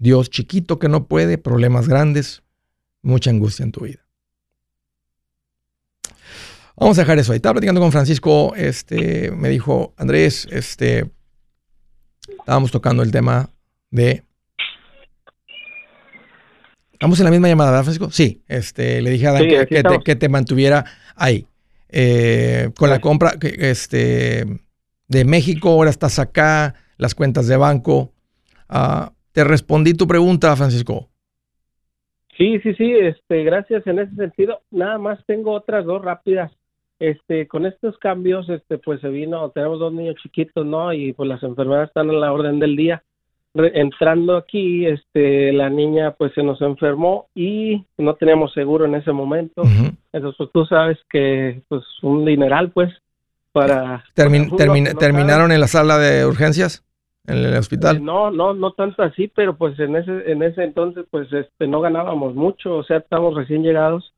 Dios 0.05 0.29
chiquito 0.29 0.79
que 0.79 0.91
no 0.91 1.07
puede, 1.09 1.39
problemas 1.39 1.89
grandes, 1.89 2.43
mucha 3.01 3.31
angustia 3.31 3.65
en 3.65 3.73
tu 3.73 3.85
vida. 3.85 4.07
Vamos 6.77 6.99
a 6.99 7.01
dejar 7.01 7.19
eso 7.19 7.33
ahí. 7.33 7.37
Estaba 7.37 7.55
platicando 7.55 7.81
con 7.81 7.91
Francisco, 7.91 8.55
este, 8.55 9.31
me 9.31 9.49
dijo, 9.49 9.95
Andrés, 9.97 10.47
este, 10.51 11.11
estábamos 12.29 12.71
tocando 12.71 13.03
el 13.03 13.11
tema 13.11 13.49
de... 13.91 14.25
¿Estamos 16.93 17.19
en 17.19 17.25
la 17.25 17.31
misma 17.31 17.49
llamada, 17.49 17.71
¿verdad, 17.71 17.85
Francisco? 17.85 18.11
Sí, 18.11 18.43
este, 18.47 19.01
le 19.01 19.09
dije 19.09 19.27
a 19.27 19.33
Dan 19.33 19.49
que, 20.05 20.17
te, 20.17 20.29
mantuviera 20.29 20.85
ahí. 21.17 21.47
Eh, 21.89 22.71
con 22.77 22.91
la 22.91 23.01
compra 23.01 23.39
este, 23.41 24.45
de 25.09 25.25
México, 25.25 25.71
ahora 25.71 25.89
estás 25.89 26.19
acá, 26.19 26.75
las 26.99 27.15
cuentas 27.15 27.47
de 27.47 27.57
banco. 27.57 28.13
Ah, 28.69 29.14
te 29.35 29.43
respondí 29.43 29.95
tu 29.95 30.07
pregunta, 30.07 30.55
Francisco. 30.55 31.09
Sí, 32.39 32.61
sí, 32.61 32.73
sí, 32.75 32.93
este, 32.93 33.43
gracias 33.43 33.87
en 33.87 33.99
ese 33.99 34.15
sentido. 34.15 34.61
Nada 34.71 34.99
más 34.99 35.19
tengo 35.27 35.53
otras 35.53 35.85
dos 35.85 36.03
rápidas 36.03 36.53
este, 37.01 37.49
con 37.49 37.67
estos 37.67 37.99
cambios, 37.99 38.49
este, 38.49 38.79
pues 38.79 39.01
se 39.01 39.09
vino, 39.09 39.51
tenemos 39.51 39.81
dos 39.81 39.93
niños 39.93 40.15
chiquitos, 40.23 40.65
¿no? 40.65 40.93
Y 40.93 41.13
pues 41.13 41.29
las 41.29 41.43
enfermedades 41.43 41.89
están 41.89 42.11
en 42.11 42.21
la 42.21 42.33
orden 42.33 42.61
del 42.61 42.77
día. 42.77 43.03
entrando 43.55 44.37
aquí, 44.37 44.87
este, 44.87 45.53
la 45.53 45.69
niña 45.69 46.13
pues 46.13 46.33
se 46.35 46.43
nos 46.43 46.61
enfermó 46.61 47.27
y 47.35 47.85
no 47.99 48.15
teníamos 48.15 48.53
seguro 48.53 48.85
en 48.85 48.95
ese 48.95 49.11
momento. 49.11 49.63
Entonces, 50.13 50.37
pues, 50.39 50.51
tú 50.53 50.65
sabes 50.67 50.99
que 51.11 51.61
pues 51.69 51.83
un 52.03 52.25
dineral, 52.25 52.71
pues, 52.71 52.93
para... 53.51 54.05
¿Terminaron 54.15 55.51
en 55.51 55.61
la 55.61 55.69
sala 55.69 55.99
de 55.99 56.25
urgencias? 56.25 56.84
¿En 57.27 57.39
el 57.39 57.57
hospital? 57.57 57.97
Eh, 57.97 58.01
no, 58.01 58.31
no, 58.31 58.53
no 58.53 58.73
tanto 58.73 59.03
así, 59.03 59.29
pero 59.29 59.57
pues 59.57 59.79
en 59.79 59.97
ese, 59.97 60.31
en 60.31 60.43
ese 60.43 60.63
entonces 60.63 61.07
pues 61.11 61.33
este, 61.33 61.67
no 61.67 61.81
ganábamos 61.81 62.35
mucho, 62.35 62.77
o 62.77 62.85
sea, 62.85 62.99
estábamos 62.99 63.35
recién 63.35 63.63
llegados 63.63 64.13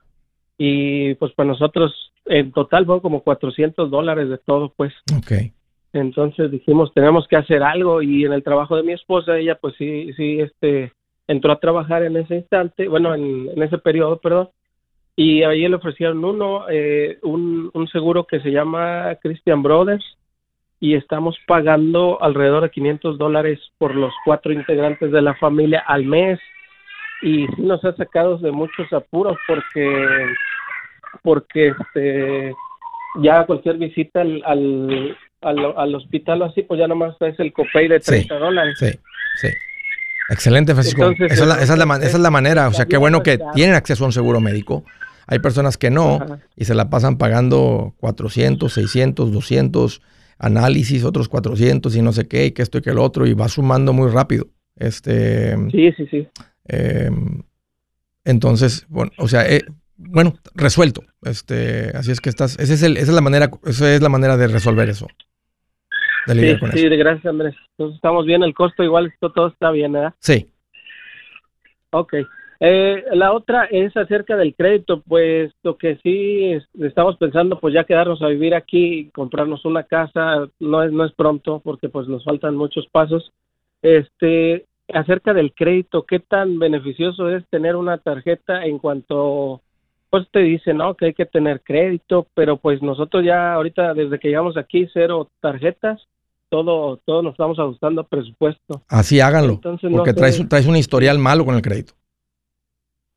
y 0.59 1.15
pues 1.15 1.33
para 1.33 1.49
nosotros 1.49 2.13
en 2.25 2.51
total 2.51 2.85
fueron 2.85 3.01
como 3.01 3.23
400 3.23 3.91
dólares 3.91 4.29
de 4.29 4.39
todo, 4.39 4.73
pues. 4.77 4.93
Ok. 5.17 5.53
Entonces 5.93 6.51
dijimos, 6.51 6.93
tenemos 6.93 7.29
que 7.29 7.37
hacer 7.37 7.63
algo 7.63 8.03
y 8.03 8.25
en 8.25 8.33
el 8.33 8.43
trabajo 8.43 8.77
de 8.77 8.83
mi 8.83 8.93
esposa, 8.93 9.39
ella 9.39 9.57
pues 9.61 9.75
sí, 9.79 10.13
sí, 10.15 10.41
este, 10.41 10.93
entró 11.29 11.53
a 11.53 11.61
trabajar 11.61 12.03
en 12.03 12.17
ese 12.17 12.35
instante, 12.35 12.89
bueno, 12.89 13.15
en, 13.15 13.63
ese 13.63 13.79
periodo, 13.79 14.19
perdón, 14.19 14.49
y 15.15 15.45
ahí 15.45 15.67
le 15.67 15.77
ofrecieron 15.77 16.25
uno, 16.25 16.69
eh, 16.69 17.19
un, 17.23 17.71
un 17.73 17.89
seguro 17.89 18.27
que 18.27 18.41
se 18.41 18.51
llama 18.51 19.17
Christian 19.23 19.63
Brothers 19.63 20.05
y 20.81 20.95
estamos 20.95 21.37
pagando 21.47 22.23
alrededor 22.23 22.65
de 22.65 22.71
500 22.71 23.19
dólares 23.19 23.59
por 23.79 23.95
los 23.95 24.13
cuatro 24.25 24.53
integrantes 24.53 25.11
de 25.11 25.23
la 25.23 25.35
familia 25.35 25.83
al 25.87 26.05
mes 26.05 26.39
y 27.23 27.47
sí 27.47 27.63
nos 27.63 27.83
ha 27.85 27.95
sacado 27.97 28.39
de 28.39 28.53
muchos 28.53 28.93
apuros 28.93 29.39
porque 29.47 30.27
porque 31.23 31.69
este 31.69 32.55
ya 33.21 33.47
cualquier 33.47 33.79
visita 33.79 34.21
al, 34.21 34.43
al, 34.45 35.75
al, 35.77 35.95
hospital 35.95 36.43
o 36.43 36.45
así, 36.47 36.63
pues 36.63 36.79
ya 36.79 36.87
nomás 36.87 37.17
es 37.21 37.39
el 37.41 37.53
copay 37.53 37.89
de 37.89 38.01
30 38.01 38.39
dólares. 38.39 38.77
Sí, 38.79 38.91
sí. 39.41 39.49
Excelente, 40.29 40.75
Francisco. 40.75 41.11
esa, 41.11 41.25
es 41.25 41.47
la, 41.47 41.55
esa, 41.55 41.73
es 41.73 41.79
la, 41.79 41.97
esa, 41.97 42.07
es 42.07 42.19
la, 42.19 42.31
manera. 42.31 42.69
O 42.69 42.73
sea, 42.73 42.87
qué 42.87 42.97
bueno 42.97 43.23
que 43.23 43.39
tienen 43.55 43.75
acceso 43.75 44.05
a 44.05 44.09
un 44.09 44.13
seguro 44.13 44.41
médico. 44.41 44.85
Hay 45.27 45.39
personas 45.39 45.77
que 45.77 45.91
no 45.91 46.19
y 46.57 46.65
se 46.65 46.75
la 46.75 46.91
pasan 46.91 47.17
pagando 47.17 47.95
400, 48.01 48.73
600, 48.73 49.33
200 49.33 50.03
análisis, 50.39 51.05
otros 51.05 51.29
400 51.29 51.95
y 51.97 52.03
no 52.03 52.13
sé 52.13 52.29
qué, 52.29 52.47
y 52.47 52.51
que 52.53 52.63
esto 52.63 52.79
y 52.79 52.83
que 52.83 52.91
el 52.91 52.99
otro, 52.99 53.27
y 53.27 53.35
va 53.35 53.49
sumando 53.49 53.93
muy 53.93 54.11
rápido. 54.11 54.47
Este, 54.77 55.57
sí, 55.71 55.93
sí, 55.97 56.07
sí. 56.11 56.29
Eh, 56.69 57.11
entonces, 58.25 58.87
bueno, 58.89 59.13
o 59.19 59.29
sea, 59.29 59.49
eh, 59.49 59.63
bueno, 59.97 60.35
resuelto. 60.55 61.03
Este, 61.23 61.91
así 61.97 62.11
es 62.11 62.21
que 62.21 62.29
estás, 62.29 62.59
ese 62.59 62.75
es 62.75 62.83
el, 62.83 62.97
esa 62.97 63.11
es 63.11 63.15
la 63.15 63.21
manera, 63.21 63.51
esa 63.65 63.95
es 63.95 64.03
la 64.03 64.09
manera 64.09 64.37
de 64.37 64.49
resolver 64.49 64.89
eso. 64.89 65.07
sí, 66.27 66.57
sí, 66.75 66.89
gracias 66.89 67.27
Andrés. 67.27 67.55
Entonces 67.71 67.97
estamos 67.97 68.27
bien, 68.27 68.43
el 68.43 68.55
costo 68.55 68.83
igual 68.83 69.07
esto 69.07 69.33
todo 69.33 69.49
está 69.49 69.71
bien, 69.71 69.93
¿verdad? 69.93 70.15
Sí. 70.21 70.51
Ok. 71.91 72.15
Eh, 72.61 73.05
la 73.13 73.33
otra 73.33 73.65
es 73.65 73.97
acerca 73.97 74.37
del 74.37 74.55
crédito, 74.55 75.03
pues 75.07 75.53
lo 75.63 75.77
que 75.77 75.97
sí 76.03 76.53
estamos 76.81 77.17
pensando, 77.17 77.59
pues 77.61 77.75
ya 77.75 77.85
quedarnos 77.85 78.23
a 78.23 78.29
vivir 78.29 78.55
aquí, 78.55 79.11
comprarnos 79.15 79.65
una 79.65 79.83
casa, 79.83 80.49
no 80.59 80.83
es 80.83 80.93
no 80.93 81.05
es 81.05 81.13
pronto 81.13 81.61
porque 81.63 81.89
pues 81.89 82.09
nos 82.09 82.25
faltan 82.25 82.57
muchos 82.57 82.87
pasos. 82.91 83.33
Este, 83.83 84.65
acerca 84.93 85.35
del 85.35 85.53
crédito, 85.53 86.05
¿qué 86.05 86.19
tan 86.19 86.59
beneficioso 86.59 87.29
es 87.29 87.45
tener 87.51 87.77
una 87.77 87.99
tarjeta 87.99 88.65
en 88.65 88.79
cuanto 88.79 89.61
pues 90.09 90.27
te 90.31 90.39
dice, 90.39 90.73
¿no? 90.73 90.95
Que 90.95 91.07
hay 91.07 91.15
que 91.15 91.27
tener 91.27 91.61
crédito, 91.63 92.27
pero 92.35 92.57
pues 92.57 92.81
nosotros 92.81 93.25
ya 93.25 93.53
ahorita 93.55 93.93
desde 93.93 94.19
que 94.19 94.29
llegamos 94.29 94.57
aquí 94.57 94.89
cero 94.95 95.29
tarjetas, 95.41 96.01
todo 96.49 96.99
todo 97.05 97.23
nos 97.23 97.33
estamos 97.33 97.59
ajustando 97.59 98.05
presupuesto. 98.05 98.83
Así 98.89 99.21
háganlo, 99.21 99.61
porque 99.61 100.15
traes, 100.15 100.49
traes 100.49 100.67
un 100.67 100.77
historial 100.77 101.19
malo 101.19 101.45
con 101.45 101.57
el 101.57 101.63
crédito. 101.63 101.93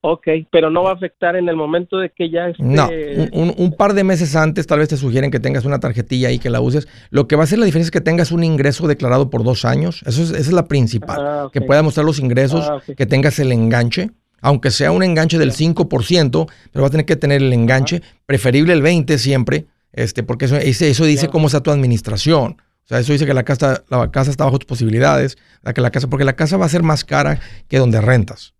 Ok, 0.02 0.28
pero 0.50 0.70
no 0.70 0.84
va 0.84 0.91
a 0.91 0.93
afectar 0.93 1.36
en 1.36 1.50
el 1.50 1.58
momento 1.58 1.97
de 1.97 2.10
que 2.10 2.30
ya 2.30 2.47
esté... 2.47 2.64
No, 2.64 2.88
un, 3.34 3.76
par 3.78 3.93
de 3.93 4.06
meses 4.06 4.34
antes 4.36 4.66
tal 4.66 4.80
vez 4.80 4.88
te 4.88 4.95
sugieren 4.95 5.30
que 5.30 5.41
tengas 5.41 5.66
una 5.66 5.82
tarjetilla 5.82 6.30
ahí 6.30 6.39
que 6.39 6.50
la 6.50 6.62
uses. 6.62 6.88
Lo 7.10 7.28
que 7.28 7.36
va 7.36 7.43
a 7.43 7.45
hacer 7.45 7.60
la 7.60 7.66
diferencia 7.66 7.88
es 7.88 7.91
que 7.91 8.00
tengas 8.00 8.32
un 8.32 8.45
ingreso 8.45 8.88
declarado 8.88 9.30
por 9.30 9.43
dos 9.43 9.66
años. 9.66 10.02
Eso 10.06 10.24
es, 10.24 10.30
esa 10.32 10.39
es 10.39 10.54
la 10.54 10.68
principal. 10.68 11.18
Ah, 11.20 11.50
que 11.52 11.60
pueda 11.60 11.84
mostrar 11.84 12.06
los 12.06 12.20
ingresos, 12.20 12.66
ah, 12.70 12.82
que 12.95 13.06
tengas 13.06 13.39
el 13.39 13.52
enganche. 13.52 14.12
Aunque 14.41 14.72
sea 14.72 14.93
un 14.93 15.04
enganche 15.04 15.38
del 15.38 15.52
5%, 15.52 16.50
pero 16.72 16.82
va 16.82 16.88
a 16.88 16.91
tener 16.91 17.06
que 17.06 17.18
tener 17.18 17.41
el 17.41 17.52
enganche, 17.52 18.02
preferible 18.26 18.72
el 18.72 18.82
20% 18.82 19.18
siempre, 19.18 19.66
este, 19.91 20.24
porque 20.24 20.45
eso, 20.45 20.56
eso 20.56 21.04
dice 21.04 21.28
cómo 21.28 21.47
está 21.47 21.62
tu 21.62 21.72
administración. 21.72 22.62
O 22.86 22.88
sea, 22.88 23.00
eso 23.00 23.12
dice 23.12 23.26
que 23.26 23.34
la 23.34 23.43
casa, 23.43 23.84
la 23.89 24.10
casa 24.12 24.32
está 24.32 24.45
bajo 24.45 24.60
tus 24.60 24.66
posibilidades, 24.66 25.38
que 25.76 25.82
la 25.82 25.91
casa, 25.91 26.10
porque 26.10 26.24
la 26.24 26.38
casa 26.38 26.56
va 26.56 26.68
a 26.68 26.70
ser 26.70 26.84
más 26.84 27.04
cara 27.04 27.41
que 27.68 27.80
donde 27.80 28.00
rentas. 28.00 28.54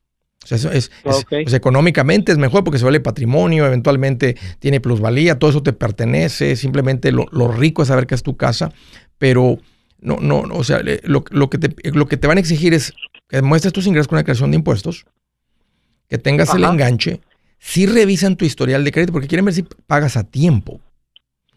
O 0.44 0.48
sea, 0.48 0.56
eso 0.56 0.72
es, 0.72 0.90
pues, 1.04 1.54
económicamente 1.54 2.32
es 2.32 2.38
mejor 2.38 2.64
porque 2.64 2.80
se 2.80 2.86
vale 2.86 3.02
patrimonio, 3.02 3.66
eventualmente 3.66 4.38
tiene 4.60 4.80
plusvalía, 4.80 5.38
todo 5.38 5.50
eso 5.50 5.64
te 5.64 5.74
pertenece, 5.74 6.56
simplemente 6.56 7.12
lo, 7.12 7.26
rico 7.52 7.82
es 7.82 7.90
saber 7.90 8.08
que 8.08 8.16
es 8.16 8.24
tu 8.24 8.38
casa, 8.38 8.72
pero 9.18 9.58
no, 10.00 10.18
no, 10.18 10.40
o 10.40 10.64
sea, 10.64 10.82
lo, 11.04 11.24
que 11.50 11.58
te, 11.58 11.92
lo 11.92 12.08
que 12.08 12.18
te 12.18 12.28
van 12.28 12.38
a 12.38 12.40
exigir 12.40 12.74
es 12.74 12.94
que 13.28 13.42
muestres 13.42 13.74
tus 13.74 13.86
ingresos 13.86 14.08
con 14.08 14.16
la 14.16 14.24
creación 14.24 14.52
de 14.52 14.58
impuestos, 14.58 15.06
que 16.08 16.18
tengas 16.18 16.54
el 16.54 16.64
enganche, 16.64 17.22
si 17.60 17.86
revisan 17.86 18.38
tu 18.38 18.46
historial 18.46 18.84
de 18.86 18.92
crédito 18.94 19.12
porque 19.12 19.28
quieren 19.28 19.46
ver 19.46 19.54
si 19.54 19.64
pagas 19.64 20.16
a 20.16 20.24
tiempo. 20.24 20.80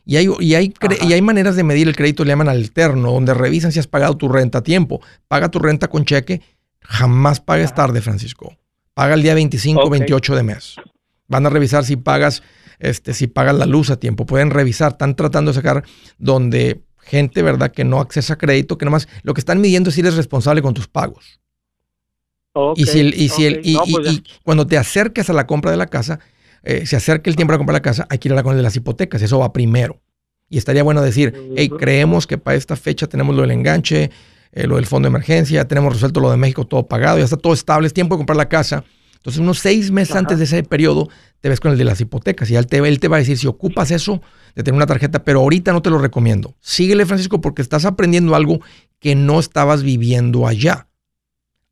Y 0.05 0.17
hay, 0.17 0.29
y, 0.41 0.55
hay, 0.57 0.75
y 1.03 1.13
hay 1.13 1.23
maneras 1.23 1.55
de 1.55 1.63
medir 1.63 1.87
el 1.87 1.95
crédito, 1.95 2.25
le 2.25 2.31
llaman 2.31 2.49
alterno, 2.49 3.13
donde 3.13 3.35
revisan 3.35 3.71
si 3.71 3.79
has 3.79 3.87
pagado 3.87 4.17
tu 4.17 4.29
renta 4.29 4.59
a 4.59 4.63
tiempo. 4.63 5.01
Paga 5.29 5.49
tu 5.49 5.61
renta 5.61 5.87
con 5.87 6.05
cheque, 6.05 6.43
jamás 6.81 7.39
pagues 7.39 7.73
tarde, 7.73 8.01
Francisco. 8.01 8.57
Paga 8.95 9.15
el 9.15 9.23
día 9.23 9.35
25 9.35 9.83
o 9.83 9.91
28 9.91 10.37
de 10.37 10.43
mes. 10.43 10.77
Van 11.29 11.47
a 11.47 11.51
revisar 11.51 11.85
si 11.85 11.97
pagas, 11.97 12.43
este, 12.79 13.15
si 13.15 13.27
pagas 13.27 13.57
la 13.57 13.67
luz 13.67 13.91
a 13.91 13.97
tiempo. 13.97 14.27
Pueden 14.27 14.51
revisar. 14.51 14.93
Están 14.93 15.17
tratando 15.17 15.51
de 15.51 15.57
sacar 15.57 15.85
donde 16.19 16.83
gente, 16.99 17.43
¿verdad?, 17.43 17.73
que 17.73 17.85
no 17.85 18.01
accesa 18.01 18.37
crédito, 18.37 18.79
que 18.79 18.85
nomás 18.85 19.09
lo 19.23 19.35
que 19.35 19.41
están 19.41 19.61
midiendo 19.61 19.91
es 19.91 19.95
si 19.95 20.01
eres 20.01 20.15
responsable 20.15 20.63
con 20.63 20.75
tus 20.75 20.89
pagos. 20.89 21.41
y 22.77 22.87
si, 22.87 23.01
y, 23.01 23.29
si 23.29 23.47
y, 23.63 23.77
pues 23.77 24.23
cuando 24.45 24.67
te 24.67 24.77
acerques 24.77 25.31
a 25.31 25.33
la 25.33 25.47
compra 25.47 25.71
de 25.71 25.77
la 25.77 25.87
casa, 25.87 26.21
eh, 26.63 26.87
se 26.87 26.97
acerca 26.97 27.29
el 27.29 27.37
tiempo 27.37 27.53
de 27.53 27.59
comprar 27.59 27.75
la 27.75 27.83
casa, 27.83 28.07
hay 28.09 28.19
que 28.19 28.29
ir 28.29 28.33
a 28.33 28.37
la 28.37 28.43
con 28.43 28.57
de 28.57 28.63
las 28.63 28.77
hipotecas. 28.77 29.21
Eso 29.23 29.39
va 29.39 29.53
primero. 29.53 30.01
Y 30.49 30.59
estaría 30.59 30.83
bueno 30.83 31.01
decir, 31.01 31.35
hey, 31.57 31.71
creemos 31.71 32.27
que 32.27 32.37
para 32.37 32.57
esta 32.57 32.77
fecha 32.77 33.07
tenemos 33.07 33.35
lo 33.35 33.41
del 33.41 33.53
enganche, 33.53 34.11
eh, 34.53 34.67
lo 34.67 34.77
del 34.77 34.87
fondo 34.87 35.07
de 35.07 35.11
emergencia, 35.11 35.67
tenemos 35.67 35.95
resuelto 35.95 36.21
lo 36.21 36.31
de 36.31 36.37
México 36.37 36.67
todo 36.67 36.87
pagado, 36.87 37.19
ya 37.19 37.25
está 37.25 37.37
todo 37.37 37.55
estable, 37.55 37.87
es 37.87 37.95
tiempo 37.95 38.15
de 38.15 38.19
comprar 38.19 38.37
la 38.37 38.49
casa. 38.49 38.85
Entonces, 39.17 39.41
unos 39.41 39.61
seis 39.61 39.91
meses 39.91 40.17
antes 40.17 40.39
de 40.39 40.45
ese 40.45 40.63
periodo, 40.65 41.09
te 41.41 41.49
ves 41.49 41.61
con 41.61 41.71
el 41.71 41.79
de 41.79 41.85
las 41.85 42.01
hipotecas 42.01 42.51
y 42.51 42.57
él 42.57 42.67
te, 42.67 42.79
él 42.79 42.99
te 42.99 43.07
va 43.07 43.17
a 43.17 43.21
decir 43.21 43.39
si 43.39 43.47
ocupas 43.47 43.93
eso 43.93 44.21
de 44.57 44.65
tener 44.65 44.77
una 44.77 44.87
tarjeta, 44.87 45.23
pero 45.25 45.41
ahorita 45.41 45.73
no 45.73 45.81
te 45.81 45.91
lo 45.91 45.99
recomiendo. 45.99 46.57
Síguele, 46.61 47.07
Francisco, 47.07 47.41
porque 47.41 47.63
estás 47.63 47.85
aprendiendo 47.85 48.35
algo 48.35 48.61
que 48.99 49.15
no 49.15 49.39
estabas 49.39 49.85
viviendo 49.85 50.47
allá. 50.47 50.89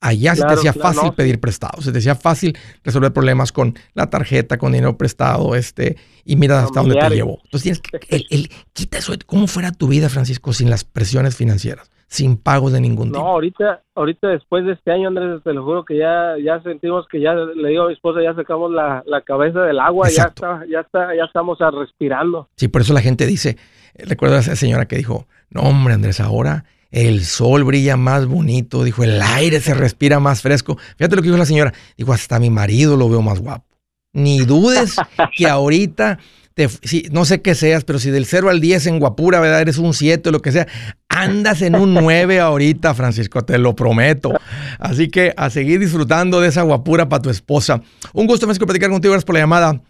Allá 0.00 0.34
se 0.34 0.42
te 0.42 0.52
hacía 0.52 0.72
fácil 0.72 1.12
pedir 1.12 1.40
prestado, 1.40 1.82
se 1.82 1.92
te 1.92 1.98
hacía 1.98 2.14
fácil 2.14 2.56
resolver 2.82 3.12
problemas 3.12 3.52
con 3.52 3.78
la 3.92 4.08
tarjeta, 4.08 4.56
con 4.56 4.72
dinero 4.72 4.96
prestado, 4.96 5.54
este, 5.54 5.96
y 6.24 6.36
mira 6.36 6.64
hasta 6.64 6.80
dónde 6.80 6.94
te 6.94 7.10
llevó. 7.10 7.40
Entonces 7.44 7.62
tienes 7.62 7.80
que, 7.80 8.26
el, 8.30 8.50
quita 8.72 8.96
eso, 8.96 9.12
¿cómo 9.26 9.46
fuera 9.46 9.72
tu 9.72 9.88
vida, 9.88 10.08
Francisco, 10.08 10.54
sin 10.54 10.70
las 10.70 10.84
presiones 10.84 11.36
financieras? 11.36 11.90
Sin 12.11 12.36
pagos 12.36 12.72
de 12.72 12.80
ningún 12.80 13.12
tipo. 13.12 13.20
No, 13.20 13.28
ahorita, 13.28 13.82
ahorita 13.94 14.28
después 14.28 14.66
de 14.66 14.72
este 14.72 14.90
año, 14.90 15.08
Andrés, 15.08 15.40
te 15.44 15.52
lo 15.52 15.64
juro 15.64 15.84
que 15.84 15.96
ya, 15.96 16.34
ya 16.44 16.61
sentimos 16.62 17.06
que 17.06 17.20
ya, 17.20 17.34
le 17.34 17.68
digo 17.68 17.84
a 17.84 17.86
mi 17.86 17.94
esposa, 17.94 18.20
ya 18.20 18.34
sacamos 18.34 18.72
la, 18.72 19.04
cabeza 19.24 19.61
del 19.61 19.78
agua, 19.78 20.08
ya 20.11 20.24
está, 20.24 20.64
ya 20.68 20.80
está, 20.80 21.14
ya 21.14 21.24
estamos 21.24 21.61
a 21.61 21.70
respirando. 21.70 22.48
Sí, 22.56 22.66
por 22.66 22.82
eso 22.82 22.92
la 22.94 23.00
gente 23.00 23.26
dice, 23.26 23.56
recuerda 23.94 24.38
a 24.38 24.40
esa 24.40 24.56
señora 24.56 24.86
que 24.86 24.96
dijo, 24.96 25.28
no 25.50 25.62
hombre 25.62 25.94
Andrés, 25.94 26.18
ahora 26.18 26.64
el 26.90 27.22
sol 27.22 27.62
brilla 27.62 27.96
más 27.96 28.26
bonito, 28.26 28.82
dijo, 28.82 29.04
el 29.04 29.22
aire 29.22 29.61
se 29.61 29.74
respira 29.74 30.18
más 30.18 30.42
fresco. 30.42 30.76
Fíjate 30.98 31.14
lo 31.14 31.22
que 31.22 31.28
dijo 31.28 31.38
la 31.38 31.46
señora, 31.46 31.72
dijo, 31.96 32.12
hasta 32.12 32.40
mi 32.40 32.50
marido 32.50 32.96
lo 32.96 33.08
veo 33.08 33.22
más 33.22 33.38
guapo. 33.38 33.66
Ni 34.12 34.40
dudes 34.40 34.96
que 35.36 35.46
ahorita, 35.46 36.18
te, 36.54 36.68
no 37.12 37.24
sé 37.24 37.40
qué 37.40 37.54
seas, 37.54 37.84
pero 37.84 38.00
si 38.00 38.11
del 38.11 38.26
0 38.26 38.50
al 38.50 38.61
10 38.61 38.88
en 38.88 38.98
guapura, 38.98 39.38
¿verdad? 39.38 39.61
Eres 39.61 39.78
un 39.78 39.94
7 39.94 40.28
o 40.28 40.32
lo 40.32 40.42
que 40.42 40.50
sea, 40.50 40.66
andas 41.11 41.61
en 41.61 41.74
un 41.74 41.92
9 41.92 42.40
ahorita, 42.40 42.94
Francisco, 42.94 43.42
te 43.42 43.58
lo 43.58 43.74
prometo. 43.74 44.32
Así 44.78 45.11
que 45.11 45.34
a 45.36 45.50
seguir 45.50 45.80
disfrutando 45.80 46.40
de 46.40 46.48
esa 46.48 46.62
guapura 46.62 47.08
para 47.08 47.20
tu 47.20 47.28
esposa. 47.28 47.82
Un 48.14 48.26
gusto, 48.26 48.46
Francisco, 48.46 48.64
platicar 48.64 48.88
contigo, 48.88 49.12
gracias 49.12 49.26
por 49.26 49.34
la 49.34 49.40
llamada. 49.40 49.80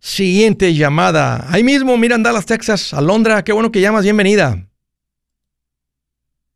Siguiente 0.00 0.74
llamada. 0.74 1.46
Ahí 1.50 1.62
mismo, 1.62 1.96
mira, 1.96 2.16
en 2.16 2.22
Dallas, 2.22 2.46
Texas. 2.46 2.92
Alondra, 2.92 3.44
qué 3.44 3.52
bueno 3.52 3.70
que 3.70 3.80
llamas, 3.80 4.02
bienvenida. 4.02 4.58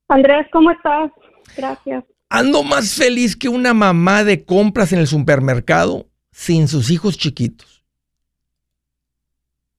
Andrés, 0.08 0.46
¿cómo 0.50 0.70
estás? 0.70 1.12
Gracias. 1.56 2.04
Ando 2.30 2.62
más 2.62 2.94
feliz 2.94 3.36
que 3.36 3.48
una 3.48 3.72
mamá 3.72 4.24
de 4.24 4.44
compras 4.44 4.92
en 4.92 4.98
el 4.98 5.06
supermercado 5.06 6.06
sin 6.30 6.68
sus 6.68 6.90
hijos 6.90 7.16
chiquitos. 7.16 7.84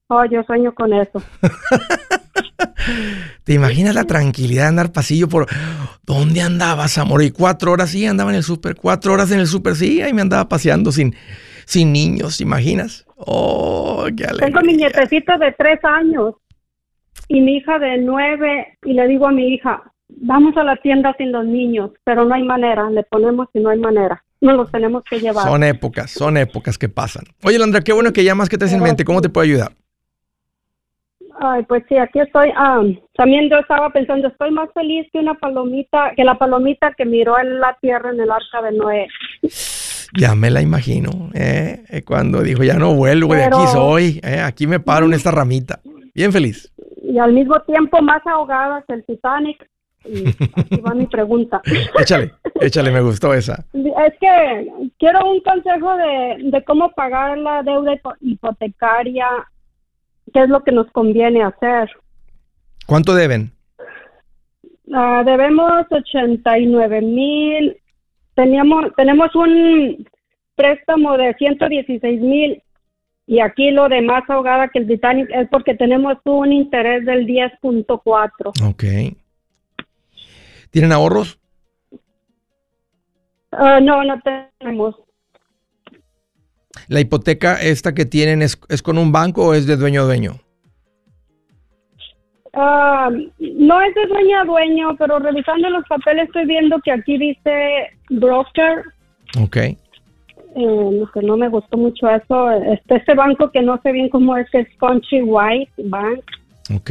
Oh, 0.08 0.26
yo 0.26 0.42
sueño 0.44 0.74
con 0.74 0.92
eso. 0.94 1.22
¿Te 3.44 3.54
imaginas 3.54 3.96
la 3.96 4.06
tranquilidad 4.06 4.64
de 4.64 4.70
andar 4.70 4.92
pasillo 4.92 5.28
por... 5.28 5.48
¿Dónde 6.04 6.42
andabas, 6.42 6.98
amor? 6.98 7.22
Y 7.24 7.30
cuatro 7.30 7.72
horas, 7.72 7.92
sí, 7.92 8.06
andaba 8.06 8.32
en 8.32 8.38
el 8.38 8.44
súper. 8.44 8.76
Cuatro 8.76 9.14
horas 9.14 9.32
en 9.32 9.40
el 9.40 9.48
súper, 9.48 9.76
sí, 9.76 10.02
ahí 10.02 10.12
me 10.12 10.22
andaba 10.22 10.50
paseando 10.50 10.92
sin, 10.92 11.16
sin 11.66 11.94
niños, 11.94 12.38
¿te 12.38 12.44
imaginas? 12.44 13.06
Oh, 13.16 14.08
qué 14.18 14.24
alegría. 14.24 14.48
Tengo 14.48 14.62
mi 14.62 14.74
nietecito 14.74 15.38
de 15.38 15.52
tres 15.52 15.80
años 15.84 16.34
y 17.28 17.42
mi 17.42 17.58
hija 17.58 17.78
de 17.78 18.00
nueve 18.00 18.78
y 18.84 18.94
le 18.94 19.08
digo 19.08 19.28
a 19.28 19.32
mi 19.32 19.54
hija, 19.54 19.84
vamos 20.08 20.58
a 20.58 20.64
la 20.64 20.78
tienda 20.78 21.14
sin 21.18 21.32
los 21.32 21.46
niños, 21.46 21.92
pero 22.04 22.26
no 22.26 22.34
hay 22.34 22.44
manera, 22.44 22.90
le 22.90 23.04
ponemos 23.04 23.48
y 23.54 23.60
no 23.60 23.70
hay 23.70 23.80
manera. 23.80 24.24
No 24.42 24.54
los 24.54 24.72
tenemos 24.72 25.04
que 25.08 25.20
llevar. 25.20 25.46
Son 25.46 25.64
épocas, 25.64 26.12
son 26.12 26.38
épocas 26.38 26.78
que 26.78 26.88
pasan. 26.88 27.26
Oye, 27.44 27.60
Landra, 27.60 27.82
qué 27.82 27.92
bueno 27.92 28.14
que 28.14 28.24
llamas, 28.24 28.48
que 28.48 28.58
te 28.58 28.66
en 28.66 28.82
mente. 28.82 29.04
¿Cómo 29.04 29.22
te 29.22 29.30
puedo 29.30 29.44
ayudar? 29.44 29.74
Ay, 31.42 31.64
pues 31.64 31.84
sí, 31.88 31.96
aquí 31.98 32.20
estoy. 32.20 32.52
Ah, 32.56 32.82
también 33.16 33.50
yo 33.50 33.60
estaba 33.60 33.90
pensando, 33.92 34.28
estoy 34.28 34.52
más 34.52 34.70
feliz 34.74 35.08
que 35.14 35.20
una 35.20 35.36
palomita, 35.36 36.12
que 36.16 36.26
la 36.26 36.38
palomita 36.38 36.94
que 36.98 37.06
miró 37.06 37.40
en 37.40 37.62
la 37.62 37.78
tierra 37.82 38.12
en 38.12 38.20
el 38.20 38.30
arca 38.30 38.62
de 38.62 38.78
Noé. 38.78 39.08
Ya 40.18 40.36
me 40.36 40.50
la 40.50 40.62
imagino, 40.62 41.30
¿eh? 41.34 41.84
eh 41.90 42.04
cuando 42.04 42.42
dijo, 42.42 42.64
ya 42.64 42.74
no 42.74 42.94
vuelvo, 42.94 43.36
de 43.36 43.46
aquí 43.46 43.68
soy, 43.72 44.20
¿eh? 44.22 44.42
aquí 44.42 44.68
me 44.68 44.82
paro 44.82 45.06
en 45.06 45.14
esta 45.14 45.32
ramita. 45.32 45.80
Bien 46.14 46.34
feliz. 46.34 46.74
Y 47.02 47.18
al 47.20 47.32
mismo 47.32 47.58
tiempo 47.62 48.02
más 48.02 48.26
ahogada 48.28 48.84
que 48.86 48.96
el 48.96 49.06
Titanic 49.06 49.66
y 50.06 50.28
aquí 50.56 50.78
va 50.82 50.94
mi 50.94 51.08
pregunta. 51.08 51.62
échale, 52.00 52.32
échale, 52.60 52.92
me 52.92 53.02
gustó 53.02 53.34
esa. 53.34 53.66
Es 53.74 54.14
que 54.20 54.68
quiero 54.98 55.30
un 55.30 55.40
consejo 55.42 55.96
de, 55.96 56.64
cómo 56.66 56.92
pagar 56.92 57.38
la 57.38 57.64
deuda 57.64 57.96
hipotecaria, 58.22 59.28
qué 60.32 60.44
es 60.44 60.50
lo 60.50 60.64
que 60.64 60.72
nos 60.72 60.90
conviene 60.92 61.44
hacer. 61.44 61.90
¿Cuánto 62.86 63.14
deben? 63.14 63.52
Uh, 64.88 65.24
debemos 65.24 65.86
89 65.92 67.02
mil. 67.02 67.78
Teníamos, 68.34 68.86
tenemos 68.96 69.36
un 69.36 70.08
préstamo 70.56 71.18
de 71.18 71.34
116 71.36 72.22
mil 72.22 72.64
y 73.28 73.42
aquí 73.42 73.70
lo 73.70 73.88
de 73.90 74.02
más 74.02 74.28
ahogada 74.28 74.70
que 74.70 74.80
el 74.80 74.88
Titanic 74.88 75.30
es 75.32 75.48
porque 75.50 75.76
tenemos 75.76 76.18
un 76.24 76.52
interés 76.52 77.06
del 77.06 77.28
10.4. 77.28 78.68
Ok. 78.68 78.84
¿Tienen 80.72 80.92
ahorros? 80.92 81.40
Ah, 83.52 83.80
no, 83.80 84.04
no 84.04 84.20
tenemos. 84.60 84.96
¿La 86.90 87.00
hipoteca 87.00 87.62
esta 87.62 87.94
que 87.94 88.06
tienen 88.06 88.42
es, 88.42 88.58
con 88.82 88.98
un 88.98 89.12
banco 89.12 89.46
o 89.46 89.54
es 89.54 89.68
de 89.68 89.78
dueño 89.78 90.02
a 90.02 90.06
dueño? 90.06 90.40
Ah, 92.54 93.12
no 93.12 93.82
es 93.82 93.94
de 93.94 94.08
dueño 94.08 94.40
a 94.42 94.44
dueño, 94.44 94.96
pero 94.98 95.20
revisando 95.20 95.70
los 95.70 95.86
papeles 95.88 96.26
estoy 96.26 96.48
viendo 96.48 96.80
que 96.80 96.92
aquí 96.92 97.20
dice 97.20 97.92
broker. 98.10 98.86
Ok. 99.40 99.58
Eh, 99.58 99.78
que 100.56 101.22
no 101.22 101.38
me 101.38 101.48
gustó 101.48 101.78
mucho 101.78 102.10
eso. 102.10 102.52
Este, 102.52 102.96
este 102.96 103.14
banco 103.14 103.52
que 103.52 103.62
no 103.62 103.80
sé 103.84 103.92
bien 103.92 104.10
cómo 104.10 104.36
es, 104.36 104.50
que 104.50 104.62
es 104.62 104.68
Country 104.80 105.22
White 105.22 105.72
Bank. 105.86 106.24
Ok. 106.76 106.90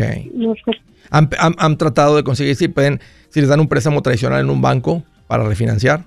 ¿Han, 1.11 1.28
han, 1.59 1.76
tratado 1.76 2.14
de 2.14 2.22
conseguir 2.22 2.55
si 2.55 2.68
pueden 2.68 3.01
si 3.30 3.40
les 3.40 3.49
dan 3.49 3.59
un 3.59 3.68
préstamo 3.68 4.01
tradicional 4.01 4.42
en 4.42 4.51
un 4.51 4.62
banco 4.62 5.03
para 5.26 5.42
refinanciar? 5.42 6.05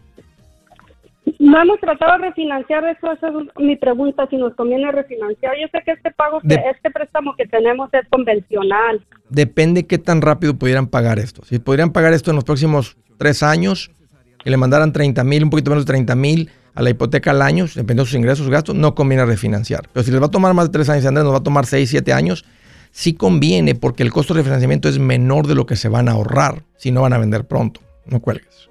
No 1.40 1.62
hemos 1.62 1.80
tratado 1.80 2.14
de 2.14 2.30
refinanciar 2.30 2.84
eso, 2.86 3.12
esa 3.12 3.28
es 3.28 3.34
mi 3.58 3.76
pregunta, 3.76 4.28
si 4.30 4.38
nos 4.38 4.56
conviene 4.56 4.92
refinanciar. 4.92 5.54
Yo 5.60 5.68
sé 5.72 5.84
que 5.86 5.92
este 5.92 6.12
pago, 6.12 6.40
este 6.44 6.90
préstamo 6.92 7.36
que 7.36 7.46
tenemos 7.46 7.90
es 7.94 8.08
convencional. 8.10 9.06
Depende 9.30 9.86
qué 9.86 9.98
tan 9.98 10.22
rápido 10.22 10.56
pudieran 10.56 10.88
pagar 10.88 11.20
esto. 11.20 11.44
Si 11.46 11.60
pudieran 11.60 11.92
pagar 11.92 12.14
esto 12.14 12.32
en 12.32 12.36
los 12.36 12.44
próximos 12.44 12.98
tres 13.18 13.44
años, 13.44 13.92
que 14.44 14.50
le 14.50 14.58
mandaran 14.58 14.94
30 14.94 15.24
mil, 15.24 15.44
un 15.44 15.50
poquito 15.52 15.70
menos 15.70 15.86
de 15.86 15.92
30 15.94 16.16
mil 16.16 16.50
a 16.74 16.82
la 16.82 16.90
hipoteca 16.90 17.32
al 17.32 17.42
año, 17.42 17.66
dependiendo 17.66 18.04
de 18.04 18.10
sus 18.10 18.18
ingresos, 18.18 18.40
sus 18.40 18.50
gastos, 18.50 18.76
no 18.76 18.96
conviene 18.96 19.26
refinanciar. 19.26 19.88
Pero 19.94 20.04
si 20.04 20.12
les 20.12 20.22
va 20.22 20.26
a 20.26 20.32
tomar 20.32 20.54
más 20.54 20.68
de 20.68 20.72
tres 20.72 20.90
años, 20.90 21.06
Andrés, 21.06 21.24
nos 21.24 21.34
va 21.34 21.40
a 21.40 21.44
tomar 21.44 21.66
seis, 21.68 21.90
siete 21.90 22.14
años, 22.14 22.46
sí 22.92 23.14
conviene 23.14 23.76
porque 23.76 24.04
el 24.04 24.12
costo 24.12 24.34
de 24.34 24.40
refinanciamiento 24.40 24.90
es 24.90 24.98
menor 24.98 25.48
de 25.48 25.56
lo 25.56 25.66
que 25.66 25.76
se 25.76 25.90
van 25.90 26.10
a 26.10 26.14
ahorrar 26.14 26.64
si 26.78 26.92
no 26.92 27.02
van 27.02 27.14
a 27.14 27.18
vender 27.18 27.46
pronto. 27.46 27.82
No 28.06 28.20
cuelgues. 28.20 28.71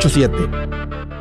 887 0.00 1.17